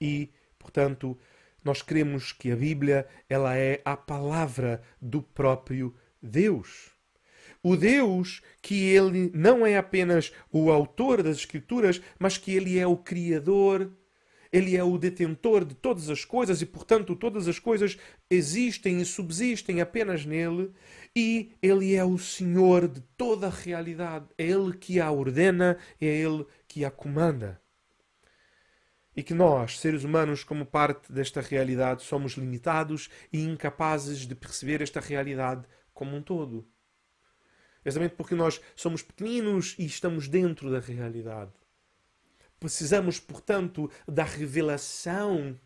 E, 0.00 0.32
portanto, 0.58 1.18
nós 1.62 1.82
cremos 1.82 2.32
que 2.32 2.50
a 2.50 2.56
Bíblia 2.56 3.06
ela 3.28 3.56
é 3.56 3.80
a 3.84 3.96
palavra 3.96 4.82
do 5.00 5.22
próprio 5.22 5.94
Deus. 6.22 6.90
O 7.62 7.76
Deus 7.76 8.42
que 8.60 8.88
ele 8.90 9.30
não 9.34 9.66
é 9.66 9.76
apenas 9.76 10.32
o 10.50 10.70
autor 10.70 11.22
das 11.22 11.38
Escrituras, 11.38 12.00
mas 12.18 12.36
que 12.36 12.54
ele 12.54 12.78
é 12.78 12.86
o 12.86 12.96
Criador 12.96 13.90
ele 14.54 14.76
é 14.76 14.84
o 14.84 14.96
detentor 14.96 15.64
de 15.64 15.74
todas 15.74 16.08
as 16.08 16.24
coisas 16.24 16.62
e, 16.62 16.66
portanto, 16.66 17.16
todas 17.16 17.48
as 17.48 17.58
coisas 17.58 17.98
existem 18.30 19.00
e 19.00 19.04
subsistem 19.04 19.80
apenas 19.80 20.24
nele. 20.24 20.72
E 21.14 21.50
ele 21.60 21.96
é 21.96 22.04
o 22.04 22.16
Senhor 22.16 22.86
de 22.86 23.00
toda 23.16 23.48
a 23.48 23.50
realidade. 23.50 24.26
É 24.38 24.44
ele 24.46 24.72
que 24.74 25.00
a 25.00 25.10
ordena, 25.10 25.76
é 26.00 26.06
ele 26.06 26.46
que 26.68 26.84
a 26.84 26.90
comanda. 26.92 27.60
E 29.16 29.24
que 29.24 29.34
nós, 29.34 29.80
seres 29.80 30.04
humanos, 30.04 30.44
como 30.44 30.64
parte 30.64 31.12
desta 31.12 31.40
realidade, 31.40 32.04
somos 32.04 32.34
limitados 32.34 33.10
e 33.32 33.42
incapazes 33.42 34.20
de 34.20 34.36
perceber 34.36 34.80
esta 34.80 35.00
realidade 35.00 35.66
como 35.92 36.14
um 36.14 36.22
todo. 36.22 36.64
Exatamente 37.84 38.14
porque 38.14 38.36
nós 38.36 38.60
somos 38.76 39.02
pequeninos 39.02 39.74
e 39.80 39.84
estamos 39.84 40.28
dentro 40.28 40.70
da 40.70 40.78
realidade. 40.78 41.50
Precisamos, 42.58 43.20
portanto, 43.20 43.90
da 44.06 44.24
revelação 44.24 45.58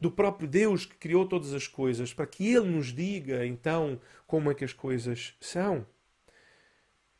do 0.00 0.10
próprio 0.10 0.48
Deus 0.48 0.86
que 0.86 0.96
criou 0.96 1.26
todas 1.26 1.52
as 1.52 1.66
coisas, 1.66 2.12
para 2.12 2.26
que 2.26 2.54
Ele 2.54 2.68
nos 2.68 2.92
diga, 2.92 3.44
então, 3.44 4.00
como 4.26 4.50
é 4.50 4.54
que 4.54 4.64
as 4.64 4.72
coisas 4.72 5.34
são. 5.40 5.86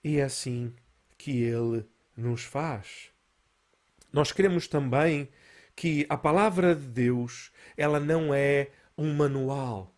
E 0.02 0.18
é 0.18 0.22
assim 0.22 0.74
que 1.18 1.42
Ele 1.42 1.84
nos 2.16 2.44
faz. 2.44 3.10
Nós 4.12 4.32
queremos 4.32 4.66
também 4.66 5.28
que 5.76 6.06
a 6.08 6.16
palavra 6.16 6.74
de 6.74 6.86
Deus, 6.86 7.52
ela 7.76 8.00
não 8.00 8.34
é 8.34 8.70
um 8.96 9.14
manual. 9.14 9.94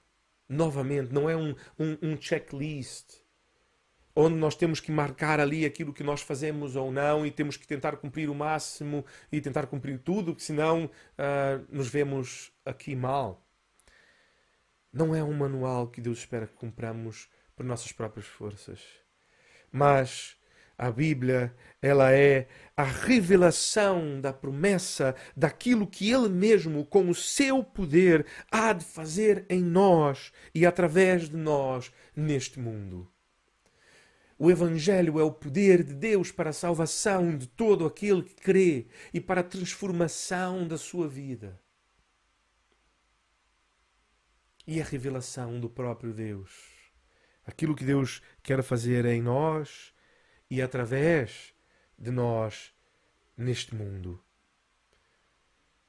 Novamente, 0.48 1.12
não 1.12 1.30
é 1.30 1.36
um, 1.36 1.54
um, 1.78 1.98
um 2.02 2.20
checklist 2.20 3.21
onde 4.14 4.36
nós 4.36 4.54
temos 4.54 4.80
que 4.80 4.92
marcar 4.92 5.40
ali 5.40 5.64
aquilo 5.64 5.92
que 5.92 6.02
nós 6.02 6.20
fazemos 6.20 6.76
ou 6.76 6.92
não 6.92 7.24
e 7.26 7.30
temos 7.30 7.56
que 7.56 7.66
tentar 7.66 7.96
cumprir 7.96 8.28
o 8.28 8.34
máximo 8.34 9.04
e 9.30 9.40
tentar 9.40 9.66
cumprir 9.66 9.98
tudo, 9.98 10.32
porque 10.32 10.44
senão 10.44 10.84
uh, 10.84 11.64
nos 11.70 11.88
vemos 11.88 12.52
aqui 12.64 12.94
mal. 12.94 13.46
Não 14.92 15.14
é 15.14 15.24
um 15.24 15.32
manual 15.32 15.88
que 15.88 16.00
Deus 16.00 16.18
espera 16.18 16.46
que 16.46 16.54
cumpramos 16.54 17.28
por 17.56 17.64
nossas 17.64 17.92
próprias 17.92 18.26
forças. 18.26 18.80
Mas 19.70 20.36
a 20.76 20.90
Bíblia, 20.90 21.54
ela 21.80 22.12
é 22.12 22.48
a 22.76 22.82
revelação 22.82 24.20
da 24.20 24.32
promessa 24.32 25.14
daquilo 25.36 25.86
que 25.86 26.10
Ele 26.10 26.28
mesmo, 26.28 26.84
com 26.84 27.08
o 27.08 27.14
seu 27.14 27.62
poder, 27.62 28.26
há 28.50 28.72
de 28.72 28.84
fazer 28.84 29.46
em 29.48 29.62
nós 29.62 30.32
e 30.54 30.66
através 30.66 31.28
de 31.28 31.36
nós 31.36 31.92
neste 32.16 32.58
mundo. 32.58 33.08
O 34.44 34.50
Evangelho 34.50 35.20
é 35.20 35.22
o 35.22 35.30
poder 35.30 35.84
de 35.84 35.94
Deus 35.94 36.32
para 36.32 36.50
a 36.50 36.52
salvação 36.52 37.38
de 37.38 37.46
todo 37.46 37.86
aquele 37.86 38.24
que 38.24 38.34
crê 38.34 38.88
e 39.14 39.20
para 39.20 39.40
a 39.40 39.44
transformação 39.44 40.66
da 40.66 40.76
sua 40.76 41.06
vida. 41.06 41.62
E 44.66 44.80
a 44.80 44.84
revelação 44.84 45.60
do 45.60 45.70
próprio 45.70 46.12
Deus. 46.12 46.50
Aquilo 47.46 47.76
que 47.76 47.84
Deus 47.84 48.20
quer 48.42 48.60
fazer 48.64 49.04
em 49.04 49.22
nós 49.22 49.94
e 50.50 50.60
através 50.60 51.54
de 51.96 52.10
nós 52.10 52.74
neste 53.36 53.76
mundo. 53.76 54.20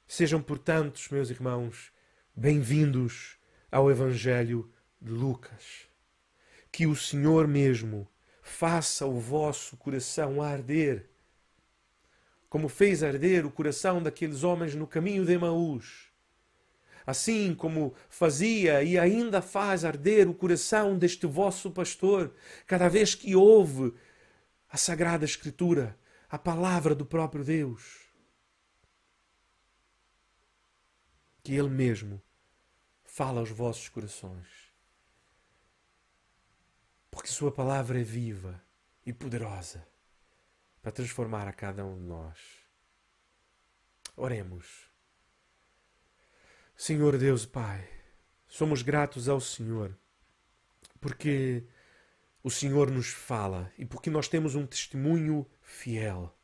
Sejam, 0.08 0.39
portanto, 0.39 1.01
meus 1.10 1.32
irmãos, 1.32 1.91
bem-vindos 2.36 3.36
ao 3.72 3.89
Evangelho 3.89 4.72
de 5.01 5.10
Lucas. 5.10 5.89
Que 6.72 6.86
o 6.86 6.95
Senhor 6.95 7.47
mesmo 7.47 8.12
faça 8.43 9.05
o 9.07 9.17
vosso 9.17 9.77
coração 9.77 10.41
arder, 10.41 11.09
como 12.49 12.67
fez 12.67 13.01
arder 13.01 13.45
o 13.45 13.51
coração 13.51 14.03
daqueles 14.03 14.43
homens 14.43 14.75
no 14.75 14.85
caminho 14.85 15.25
de 15.25 15.31
Emaús. 15.31 16.11
Assim 17.07 17.55
como 17.55 17.95
fazia 18.09 18.83
e 18.83 18.99
ainda 18.99 19.41
faz 19.41 19.83
arder 19.83 20.29
o 20.29 20.33
coração 20.33 20.97
deste 20.97 21.25
vosso 21.25 21.71
pastor, 21.71 22.33
cada 22.67 22.87
vez 22.87 23.15
que 23.15 23.35
ouve 23.35 23.93
a 24.69 24.77
Sagrada 24.77 25.25
Escritura, 25.25 25.97
a 26.29 26.37
palavra 26.37 26.93
do 26.93 27.05
próprio 27.05 27.43
Deus. 27.43 28.03
Que 31.41 31.55
Ele 31.55 31.69
mesmo 31.69 32.21
fala 33.03 33.39
aos 33.39 33.49
vossos 33.49 33.89
corações 33.89 34.62
porque 37.24 37.32
Sua 37.32 37.53
palavra 37.53 38.01
é 38.01 38.03
viva 38.03 38.61
e 39.05 39.13
poderosa 39.13 39.88
para 40.82 40.91
transformar 40.91 41.47
a 41.47 41.53
cada 41.53 41.86
um 41.86 41.97
de 41.97 42.03
nós. 42.03 42.38
Oremos. 44.17 44.89
Senhor 46.76 47.17
Deus 47.17 47.45
Pai, 47.45 47.88
somos 48.45 48.82
gratos 48.82 49.30
ao 49.30 49.39
Senhor 49.39 49.97
porque 50.99 51.65
o 52.43 52.51
Senhor 52.51 52.91
nos 52.91 53.07
fala 53.07 53.71
e 53.78 53.86
porque 53.86 54.09
nós 54.09 54.28
temos 54.28 54.53
um 54.53 54.67
testemunho 54.67 55.49
fiel. 55.61 56.38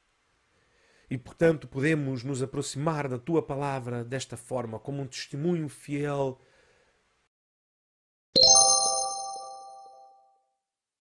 E 1.09 1.17
portanto 1.17 1.67
podemos 1.67 2.23
nos 2.23 2.41
aproximar 2.41 3.09
da 3.09 3.19
tua 3.19 3.45
palavra 3.45 4.01
desta 4.01 4.37
forma, 4.37 4.79
como 4.79 5.01
um 5.01 5.07
testemunho 5.07 5.67
fiel 5.67 6.39